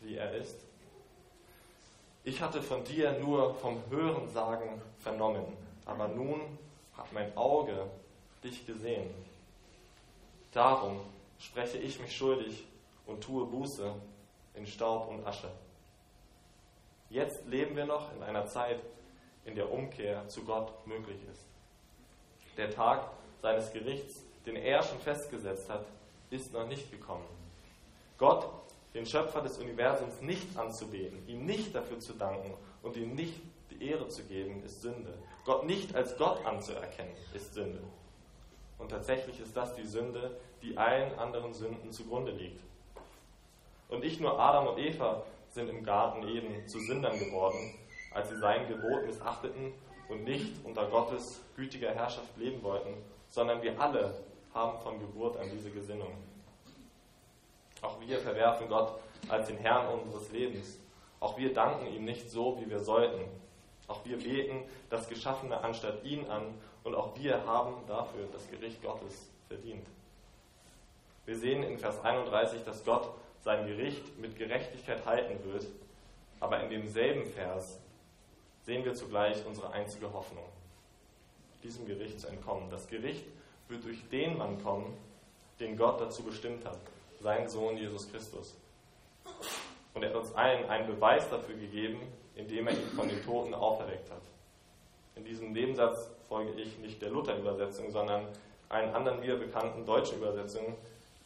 wie 0.00 0.16
er 0.16 0.32
ist, 0.32 0.56
ich 2.24 2.40
hatte 2.40 2.62
von 2.62 2.82
dir 2.84 3.12
nur 3.18 3.54
vom 3.56 3.82
Hörensagen 3.90 4.80
vernommen, 5.00 5.44
aber 5.84 6.08
nun 6.08 6.40
hat 6.96 7.12
mein 7.12 7.36
Auge 7.36 7.86
dich 8.42 8.64
gesehen. 8.64 9.10
Darum 10.52 11.00
spreche 11.38 11.76
ich 11.76 12.00
mich 12.00 12.16
schuldig 12.16 12.64
und 13.06 13.22
tue 13.22 13.44
Buße 13.44 13.92
in 14.54 14.66
Staub 14.66 15.08
und 15.08 15.26
Asche. 15.26 15.50
Jetzt 17.10 17.44
leben 17.48 17.76
wir 17.76 17.84
noch 17.84 18.14
in 18.14 18.22
einer 18.22 18.46
Zeit, 18.46 18.80
in 19.44 19.56
der 19.56 19.70
Umkehr 19.70 20.26
zu 20.28 20.44
Gott 20.44 20.72
möglich 20.86 21.18
ist. 21.30 21.44
Der 22.56 22.70
Tag 22.70 23.10
seines 23.42 23.72
Gerichts, 23.72 24.22
den 24.46 24.56
er 24.56 24.82
schon 24.82 24.98
festgesetzt 24.98 25.68
hat, 25.68 25.86
ist 26.30 26.52
noch 26.52 26.66
nicht 26.66 26.90
gekommen. 26.90 27.26
Gott, 28.18 28.48
den 28.94 29.06
Schöpfer 29.06 29.40
des 29.40 29.58
Universums, 29.58 30.20
nicht 30.20 30.56
anzubeten, 30.56 31.26
ihm 31.26 31.46
nicht 31.46 31.74
dafür 31.74 31.98
zu 31.98 32.12
danken 32.12 32.54
und 32.82 32.96
ihm 32.96 33.14
nicht 33.14 33.40
die 33.70 33.86
Ehre 33.88 34.08
zu 34.08 34.24
geben, 34.24 34.62
ist 34.64 34.82
Sünde. 34.82 35.14
Gott 35.44 35.64
nicht 35.64 35.94
als 35.94 36.16
Gott 36.16 36.44
anzuerkennen, 36.44 37.14
ist 37.34 37.54
Sünde. 37.54 37.80
Und 38.78 38.90
tatsächlich 38.90 39.40
ist 39.40 39.56
das 39.56 39.74
die 39.74 39.86
Sünde, 39.86 40.36
die 40.62 40.76
allen 40.76 41.18
anderen 41.18 41.54
Sünden 41.54 41.92
zugrunde 41.92 42.32
liegt. 42.32 42.60
Und 43.88 44.00
nicht 44.00 44.20
nur 44.20 44.38
Adam 44.38 44.68
und 44.68 44.78
Eva 44.78 45.24
sind 45.50 45.68
im 45.68 45.84
Garten 45.84 46.26
Eden 46.26 46.66
zu 46.66 46.78
Sündern 46.80 47.18
geworden, 47.18 47.74
als 48.12 48.30
sie 48.30 48.38
sein 48.38 48.66
Gebot 48.68 49.06
missachteten 49.06 49.72
und 50.08 50.24
nicht 50.24 50.64
unter 50.64 50.86
Gottes 50.86 51.40
gütiger 51.56 51.94
Herrschaft 51.94 52.36
leben 52.36 52.62
wollten, 52.62 52.94
sondern 53.28 53.62
wir 53.62 53.80
alle 53.80 54.14
haben 54.54 54.78
von 54.80 54.98
Geburt 54.98 55.36
an 55.38 55.50
diese 55.50 55.70
Gesinnung. 55.70 56.12
Auch 57.80 58.00
wir 58.00 58.18
verwerfen 58.18 58.68
Gott 58.68 58.94
als 59.28 59.48
den 59.48 59.58
Herrn 59.58 59.88
unseres 59.88 60.30
Lebens. 60.30 60.78
Auch 61.20 61.36
wir 61.36 61.52
danken 61.52 61.86
ihm 61.86 62.04
nicht 62.04 62.30
so, 62.30 62.60
wie 62.60 62.68
wir 62.68 62.80
sollten. 62.80 63.24
Auch 63.88 64.04
wir 64.04 64.18
beten 64.18 64.62
das 64.90 65.08
Geschaffene 65.08 65.58
anstatt 65.62 66.04
ihn 66.04 66.26
an 66.28 66.54
und 66.84 66.94
auch 66.94 67.16
wir 67.16 67.44
haben 67.46 67.74
dafür 67.86 68.26
das 68.32 68.48
Gericht 68.50 68.82
Gottes 68.82 69.28
verdient. 69.48 69.86
Wir 71.26 71.36
sehen 71.36 71.62
in 71.62 71.78
Vers 71.78 72.02
31, 72.04 72.64
dass 72.64 72.84
Gott 72.84 73.08
sein 73.42 73.66
Gericht 73.66 74.18
mit 74.18 74.36
Gerechtigkeit 74.36 75.04
halten 75.06 75.44
wird, 75.44 75.66
aber 76.40 76.60
in 76.62 76.70
demselben 76.70 77.26
Vers 77.26 77.78
sehen 78.62 78.84
wir 78.84 78.94
zugleich 78.94 79.44
unsere 79.46 79.72
einzige 79.72 80.12
Hoffnung, 80.12 80.44
diesem 81.62 81.86
Gericht 81.86 82.20
zu 82.20 82.28
entkommen. 82.28 82.70
Das 82.70 82.88
Gericht 82.88 83.24
wird 83.72 83.84
durch 83.84 84.08
den 84.10 84.38
Mann 84.38 84.62
kommen, 84.62 84.96
den 85.58 85.76
Gott 85.76 86.00
dazu 86.00 86.22
bestimmt 86.22 86.64
hat, 86.64 86.78
seinen 87.20 87.48
Sohn 87.48 87.76
Jesus 87.76 88.10
Christus. 88.10 88.54
Und 89.94 90.02
er 90.02 90.10
hat 90.10 90.16
uns 90.16 90.34
allen 90.34 90.68
einen 90.68 90.86
Beweis 90.86 91.28
dafür 91.28 91.56
gegeben, 91.56 92.00
indem 92.36 92.68
er 92.68 92.74
ihn 92.74 92.88
von 92.94 93.08
den 93.08 93.22
Toten 93.24 93.54
auferweckt 93.54 94.10
hat. 94.10 94.22
In 95.16 95.24
diesem 95.24 95.52
Nebensatz 95.52 96.08
folge 96.28 96.52
ich 96.52 96.78
nicht 96.78 97.02
der 97.02 97.10
Luther-Übersetzung, 97.10 97.90
sondern 97.90 98.26
einen 98.68 98.94
anderen 98.94 99.20
mir 99.20 99.36
bekannten 99.36 99.84
deutschen 99.84 100.18
Übersetzungen, 100.18 100.74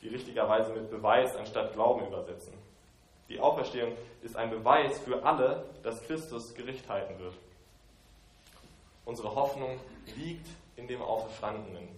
die 0.02 0.08
richtigerweise 0.08 0.72
mit 0.72 0.90
Beweis 0.90 1.34
anstatt 1.36 1.72
Glauben 1.74 2.06
übersetzen. 2.06 2.52
Die 3.28 3.40
Auferstehung 3.40 3.92
ist 4.22 4.36
ein 4.36 4.50
Beweis 4.50 4.98
für 5.00 5.24
alle, 5.24 5.64
dass 5.82 6.02
Christus 6.02 6.54
Gericht 6.54 6.88
halten 6.88 7.18
wird. 7.18 7.34
Unsere 9.04 9.34
Hoffnung 9.34 9.78
liegt 10.16 10.46
in 10.76 10.88
dem 10.88 11.02
Auferstandenen, 11.02 11.88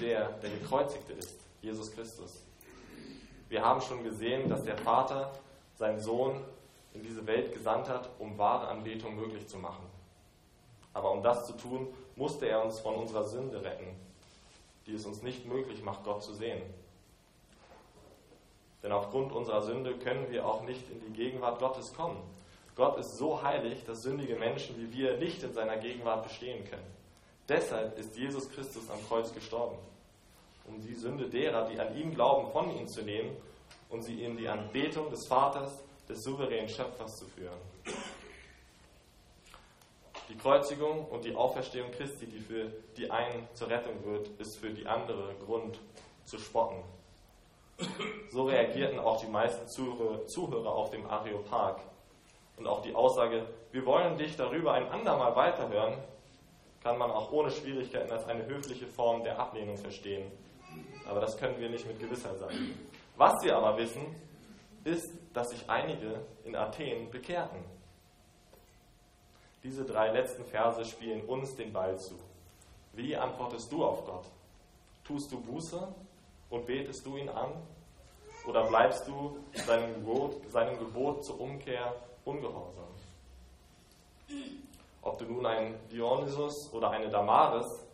der, 0.00 0.28
der 0.30 0.50
gekreuzigte 0.50 1.12
ist, 1.12 1.40
Jesus 1.60 1.92
Christus. 1.92 2.42
Wir 3.48 3.62
haben 3.64 3.80
schon 3.80 4.02
gesehen, 4.04 4.48
dass 4.48 4.64
der 4.64 4.76
Vater 4.78 5.32
seinen 5.74 6.00
Sohn 6.00 6.42
in 6.94 7.02
diese 7.02 7.26
Welt 7.26 7.52
gesandt 7.52 7.88
hat, 7.88 8.08
um 8.18 8.38
wahre 8.38 8.68
Anbetung 8.68 9.16
möglich 9.16 9.46
zu 9.48 9.58
machen. 9.58 9.84
Aber 10.94 11.10
um 11.10 11.22
das 11.22 11.46
zu 11.46 11.54
tun, 11.54 11.88
musste 12.16 12.46
er 12.46 12.64
uns 12.64 12.80
von 12.80 12.94
unserer 12.94 13.24
Sünde 13.24 13.62
retten, 13.62 13.96
die 14.86 14.94
es 14.94 15.06
uns 15.06 15.22
nicht 15.22 15.46
möglich 15.46 15.82
macht, 15.82 16.04
Gott 16.04 16.22
zu 16.22 16.34
sehen. 16.34 16.62
Denn 18.82 18.92
aufgrund 18.92 19.32
unserer 19.32 19.62
Sünde 19.62 19.96
können 19.98 20.30
wir 20.30 20.46
auch 20.46 20.62
nicht 20.62 20.90
in 20.90 21.00
die 21.00 21.12
Gegenwart 21.12 21.60
Gottes 21.60 21.94
kommen. 21.94 22.20
Gott 22.74 22.98
ist 22.98 23.16
so 23.16 23.42
heilig, 23.42 23.84
dass 23.84 24.02
sündige 24.02 24.36
Menschen 24.36 24.76
wie 24.78 24.92
wir 24.92 25.18
nicht 25.18 25.42
in 25.42 25.52
seiner 25.52 25.76
Gegenwart 25.76 26.24
bestehen 26.24 26.64
können. 26.64 27.01
Deshalb 27.48 27.98
ist 27.98 28.16
Jesus 28.16 28.48
Christus 28.50 28.88
am 28.88 29.04
Kreuz 29.08 29.32
gestorben, 29.34 29.76
um 30.66 30.80
die 30.80 30.94
Sünde 30.94 31.28
derer, 31.28 31.68
die 31.68 31.78
an 31.78 31.96
ihn 31.96 32.14
glauben, 32.14 32.50
von 32.52 32.70
ihm 32.76 32.86
zu 32.86 33.02
nehmen 33.02 33.36
und 33.90 34.02
sie 34.02 34.22
in 34.22 34.36
die 34.36 34.48
Anbetung 34.48 35.10
des 35.10 35.26
Vaters, 35.26 35.82
des 36.08 36.22
souveränen 36.22 36.68
Schöpfers 36.68 37.16
zu 37.16 37.26
führen. 37.26 37.58
Die 40.28 40.36
Kreuzigung 40.36 41.06
und 41.06 41.24
die 41.24 41.34
Auferstehung 41.34 41.90
Christi, 41.90 42.26
die 42.26 42.38
für 42.38 42.72
die 42.96 43.10
einen 43.10 43.48
zur 43.54 43.68
Rettung 43.68 44.04
wird, 44.04 44.28
ist 44.40 44.58
für 44.58 44.70
die 44.70 44.86
andere 44.86 45.34
Grund 45.44 45.78
zu 46.24 46.38
spotten. 46.38 46.82
So 48.30 48.44
reagierten 48.44 48.98
auch 48.98 49.20
die 49.20 49.26
meisten 49.26 49.68
Zuhörer 49.68 50.72
auf 50.72 50.90
dem 50.90 51.04
Areopag. 51.06 51.80
Und 52.56 52.66
auch 52.66 52.82
die 52.82 52.94
Aussage, 52.94 53.46
wir 53.72 53.84
wollen 53.84 54.16
dich 54.16 54.36
darüber 54.36 54.72
ein 54.72 54.88
andermal 54.88 55.34
weiterhören, 55.34 55.98
kann 56.82 56.98
man 56.98 57.10
auch 57.10 57.30
ohne 57.32 57.50
Schwierigkeiten 57.50 58.10
als 58.10 58.26
eine 58.26 58.44
höfliche 58.46 58.86
Form 58.86 59.22
der 59.22 59.38
Ablehnung 59.38 59.76
verstehen. 59.76 60.30
Aber 61.08 61.20
das 61.20 61.36
können 61.36 61.58
wir 61.58 61.68
nicht 61.68 61.86
mit 61.86 62.00
Gewissheit 62.00 62.38
sagen. 62.38 62.78
Was 63.16 63.42
wir 63.42 63.56
aber 63.56 63.76
wissen, 63.78 64.14
ist, 64.84 65.12
dass 65.32 65.50
sich 65.50 65.68
einige 65.68 66.20
in 66.44 66.56
Athen 66.56 67.10
bekehrten. 67.10 67.58
Diese 69.62 69.84
drei 69.84 70.10
letzten 70.10 70.44
Verse 70.44 70.84
spielen 70.84 71.24
uns 71.26 71.54
den 71.54 71.72
Ball 71.72 71.98
zu. 71.98 72.18
Wie 72.94 73.16
antwortest 73.16 73.70
du 73.70 73.84
auf 73.84 74.04
Gott? 74.04 74.24
Tust 75.04 75.30
du 75.30 75.40
Buße 75.40 75.94
und 76.50 76.66
betest 76.66 77.06
du 77.06 77.16
ihn 77.16 77.28
an? 77.28 77.52
Oder 78.46 78.66
bleibst 78.66 79.06
du 79.06 79.38
seinem 79.52 79.94
Gebot, 79.94 80.50
seinem 80.50 80.78
Gebot 80.78 81.24
zur 81.24 81.40
Umkehr 81.40 81.94
ungehorsam? 82.24 82.82
Ob 85.02 85.18
du 85.18 85.24
nun 85.24 85.44
ein 85.46 85.74
Dionysus 85.90 86.72
oder 86.72 86.90
eine 86.90 87.10
Damaris, 87.10 87.84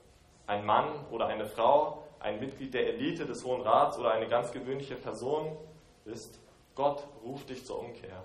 ein 0.47 0.65
Mann 0.65 0.89
oder 1.11 1.27
eine 1.27 1.47
Frau, 1.47 2.05
ein 2.21 2.39
Mitglied 2.39 2.75
der 2.75 2.87
Elite 2.89 3.27
des 3.27 3.45
Hohen 3.45 3.63
Rats 3.63 3.99
oder 3.99 4.13
eine 4.13 4.29
ganz 4.29 4.53
gewöhnliche 4.53 4.97
Person 4.97 5.57
bist, 6.05 6.39
Gott 6.75 7.03
ruft 7.25 7.49
dich 7.49 7.65
zur 7.65 7.81
Umkehr. 7.81 8.23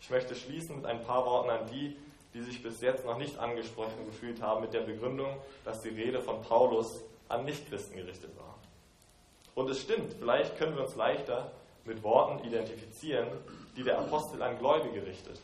Ich 0.00 0.10
möchte 0.10 0.34
schließen 0.36 0.76
mit 0.76 0.86
ein 0.86 1.02
paar 1.02 1.26
Worten 1.26 1.50
an 1.50 1.66
die, 1.66 1.96
die 2.32 2.42
sich 2.42 2.62
bis 2.62 2.80
jetzt 2.80 3.04
noch 3.04 3.18
nicht 3.18 3.38
angesprochen 3.38 4.06
gefühlt 4.06 4.40
haben, 4.42 4.60
mit 4.60 4.72
der 4.72 4.82
Begründung, 4.82 5.36
dass 5.64 5.82
die 5.82 5.88
Rede 5.88 6.20
von 6.20 6.42
Paulus 6.42 7.02
an 7.28 7.44
Nichtchristen 7.44 7.96
gerichtet 7.96 8.30
war. 8.36 8.54
Und 9.54 9.70
es 9.70 9.80
stimmt, 9.80 10.12
vielleicht 10.12 10.56
können 10.58 10.76
wir 10.76 10.84
uns 10.84 10.94
leichter 10.96 11.50
mit 11.84 12.02
Worten 12.02 12.44
identifizieren, 12.44 13.28
die 13.76 13.82
der 13.82 13.98
Apostel 13.98 14.42
an 14.42 14.58
Gläubige 14.58 15.04
richtet. 15.06 15.40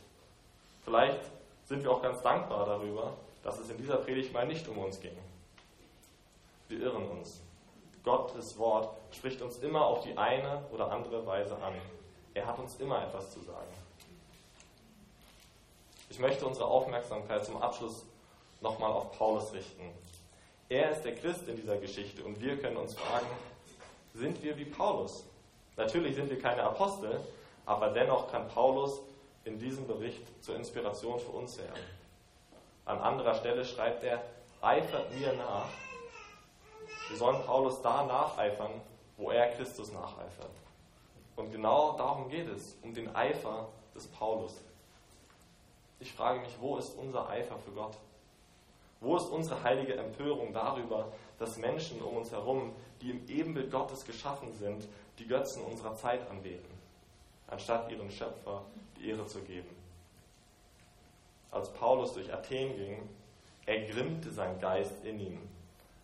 Vielleicht 0.85 1.21
sind 1.65 1.83
wir 1.83 1.91
auch 1.91 2.01
ganz 2.01 2.21
dankbar 2.21 2.65
darüber, 2.65 3.13
dass 3.43 3.59
es 3.59 3.69
in 3.69 3.77
dieser 3.77 3.97
Predigt 3.97 4.33
mal 4.33 4.45
nicht 4.45 4.67
um 4.67 4.77
uns 4.77 4.99
ging. 4.99 5.17
Wir 6.67 6.79
irren 6.79 7.07
uns. 7.09 7.41
Gottes 8.03 8.57
Wort 8.57 8.95
spricht 9.11 9.41
uns 9.41 9.57
immer 9.59 9.85
auf 9.85 10.01
die 10.01 10.17
eine 10.17 10.63
oder 10.71 10.91
andere 10.91 11.25
Weise 11.25 11.55
an. 11.55 11.73
Er 12.33 12.47
hat 12.47 12.59
uns 12.59 12.75
immer 12.79 13.01
etwas 13.03 13.31
zu 13.31 13.39
sagen. 13.41 13.71
Ich 16.09 16.19
möchte 16.19 16.45
unsere 16.45 16.65
Aufmerksamkeit 16.65 17.45
zum 17.45 17.61
Abschluss 17.61 18.05
nochmal 18.61 18.91
auf 18.91 19.17
Paulus 19.17 19.53
richten. 19.53 19.89
Er 20.69 20.91
ist 20.91 21.03
der 21.03 21.15
Christ 21.15 21.47
in 21.47 21.55
dieser 21.55 21.77
Geschichte 21.77 22.23
und 22.23 22.41
wir 22.41 22.57
können 22.57 22.77
uns 22.77 22.93
fragen, 22.93 23.27
sind 24.13 24.41
wir 24.43 24.57
wie 24.57 24.65
Paulus? 24.65 25.23
Natürlich 25.75 26.15
sind 26.15 26.29
wir 26.29 26.39
keine 26.39 26.63
Apostel, 26.63 27.19
aber 27.65 27.89
dennoch 27.89 28.31
kann 28.31 28.47
Paulus 28.49 28.99
in 29.45 29.59
diesem 29.59 29.87
Bericht 29.87 30.25
zur 30.43 30.55
Inspiration 30.55 31.19
für 31.19 31.31
uns 31.31 31.57
werden. 31.57 31.83
An 32.85 32.99
anderer 32.99 33.35
Stelle 33.35 33.65
schreibt 33.65 34.03
er, 34.03 34.23
eifert 34.61 35.13
mir 35.17 35.33
nach. 35.33 35.69
Wir 37.09 37.17
sollen 37.17 37.43
Paulus 37.45 37.81
da 37.81 38.05
nacheifern, 38.05 38.71
wo 39.17 39.31
er 39.31 39.49
Christus 39.55 39.91
nacheifert. 39.91 40.51
Und 41.35 41.51
genau 41.51 41.97
darum 41.97 42.29
geht 42.29 42.47
es, 42.47 42.77
um 42.81 42.93
den 42.93 43.13
Eifer 43.15 43.67
des 43.95 44.07
Paulus. 44.07 44.53
Ich 45.99 46.11
frage 46.13 46.41
mich, 46.41 46.55
wo 46.59 46.77
ist 46.77 46.97
unser 46.97 47.29
Eifer 47.29 47.57
für 47.57 47.71
Gott? 47.71 47.95
Wo 48.99 49.17
ist 49.17 49.29
unsere 49.29 49.61
heilige 49.63 49.95
Empörung 49.95 50.53
darüber, 50.53 51.11
dass 51.39 51.57
Menschen 51.57 52.01
um 52.01 52.17
uns 52.17 52.31
herum, 52.31 52.73
die 53.01 53.11
im 53.11 53.27
Ebenbild 53.27 53.71
Gottes 53.71 54.05
geschaffen 54.05 54.53
sind, 54.53 54.87
die 55.19 55.27
Götzen 55.27 55.63
unserer 55.63 55.95
Zeit 55.95 56.29
anbeten, 56.29 56.69
anstatt 57.47 57.91
ihrem 57.91 58.09
Schöpfer 58.09 58.63
Ehre 59.07 59.25
zu 59.25 59.41
geben? 59.41 59.69
Als 61.51 61.71
Paulus 61.73 62.13
durch 62.13 62.33
Athen 62.33 62.75
ging, 62.75 63.09
ergrimmte 63.65 64.31
sein 64.31 64.59
Geist 64.59 65.03
in 65.03 65.19
ihm, 65.19 65.49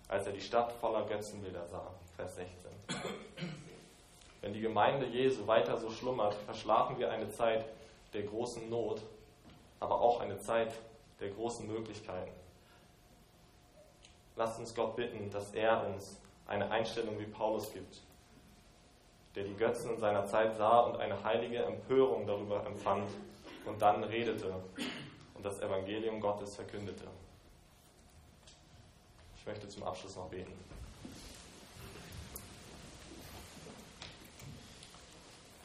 als 0.07 0.27
er 0.27 0.33
die 0.33 0.41
Stadt 0.41 0.71
voller 0.73 1.05
Götzenbilder 1.05 1.65
sah. 1.67 1.91
Vers 2.15 2.35
16. 2.35 2.71
Wenn 4.41 4.53
die 4.53 4.62
Gemeinde 4.62 5.05
Jesu 5.05 5.47
weiter 5.47 5.77
so 5.77 5.89
schlummert, 5.89 6.33
verschlafen 6.33 6.97
wir 6.99 7.12
eine 7.12 7.29
Zeit 7.29 7.65
der 8.13 8.23
großen 8.23 8.69
Not, 8.69 9.01
aber 9.79 10.01
auch 10.01 10.19
eine 10.19 10.39
Zeit 10.39 10.73
der 11.19 11.29
großen 11.29 11.67
Möglichkeiten. 11.67 12.31
Lasst 14.35 14.59
uns 14.59 14.73
Gott 14.73 14.95
bitten, 14.95 15.29
dass 15.31 15.53
er 15.53 15.85
uns 15.85 16.17
eine 16.47 16.71
Einstellung 16.71 17.19
wie 17.19 17.25
Paulus 17.25 17.73
gibt, 17.73 18.01
der 19.35 19.43
die 19.43 19.55
Götzen 19.55 19.91
in 19.91 19.99
seiner 19.99 20.25
Zeit 20.25 20.55
sah 20.57 20.79
und 20.81 20.97
eine 20.97 21.23
heilige 21.23 21.59
Empörung 21.63 22.25
darüber 22.25 22.65
empfand 22.65 23.09
und 23.65 23.81
dann 23.81 24.03
redete 24.03 24.53
und 25.35 25.45
das 25.45 25.61
Evangelium 25.61 26.19
Gottes 26.19 26.55
verkündete. 26.55 27.05
Ich 29.37 29.45
möchte 29.45 29.67
zum 29.67 29.83
Abschluss 29.83 30.15
noch 30.15 30.27
beten. 30.27 30.53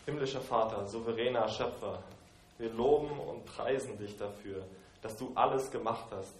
Himmlischer 0.06 0.40
Vater, 0.40 0.86
souveräner 0.86 1.48
Schöpfer, 1.48 2.02
wir 2.58 2.70
loben 2.70 3.18
und 3.18 3.46
preisen 3.46 3.98
dich 3.98 4.16
dafür, 4.18 4.64
dass 5.02 5.16
du 5.16 5.32
alles 5.34 5.70
gemacht 5.70 6.04
hast 6.10 6.34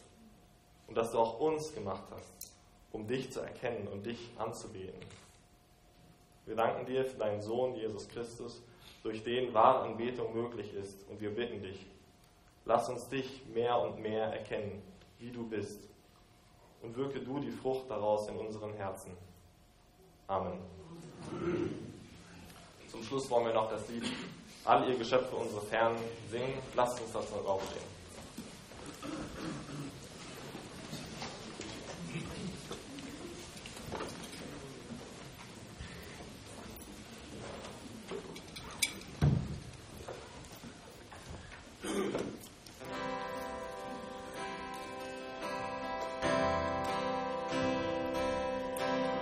und 0.87 0.95
dass 0.97 1.13
du 1.13 1.19
auch 1.19 1.41
uns 1.41 1.75
gemacht 1.75 2.05
hast, 2.15 2.51
um 2.93 3.07
dich 3.07 3.33
zu 3.33 3.41
erkennen 3.41 3.89
und 3.89 4.05
dich 4.05 4.31
anzubeten. 4.39 5.01
Wir 6.47 6.57
danken 6.57 6.87
dir 6.87 7.05
für 7.05 7.19
deinen 7.19 7.41
Sohn 7.41 7.75
Jesus 7.75 8.09
Christus, 8.09 8.63
durch 9.03 9.23
den 9.23 9.53
wahre 9.53 9.85
Anbetung 9.85 10.35
möglich 10.35 10.73
ist. 10.75 11.09
Und 11.09 11.21
wir 11.21 11.35
bitten 11.35 11.63
dich, 11.63 11.87
lass 12.65 12.89
uns 12.89 13.09
dich 13.09 13.45
mehr 13.53 13.79
und 13.79 14.01
mehr 14.01 14.27
erkennen, 14.27 14.83
wie 15.19 15.31
du 15.31 15.47
bist. 15.47 15.81
Und 16.83 16.97
wirke 16.97 17.21
du 17.21 17.39
die 17.39 17.51
Frucht 17.51 17.91
daraus 17.91 18.29
in 18.29 18.37
unseren 18.37 18.75
Herzen. 18.75 19.17
Amen. 20.27 20.59
Zum 22.91 23.03
Schluss 23.03 23.31
wollen 23.31 23.47
wir 23.47 23.55
noch 23.55 23.71
das 23.71 23.89
Lied 23.89 24.05
All 24.67 24.89
ihr 24.89 24.97
Geschöpfe 24.97 25.37
unsere 25.37 25.61
Fernen 25.61 25.99
singen. 26.31 26.55
Lasst 26.75 26.99
uns 26.99 27.13
das 27.13 27.31
noch 27.31 27.45
aufstehen. 27.47 27.85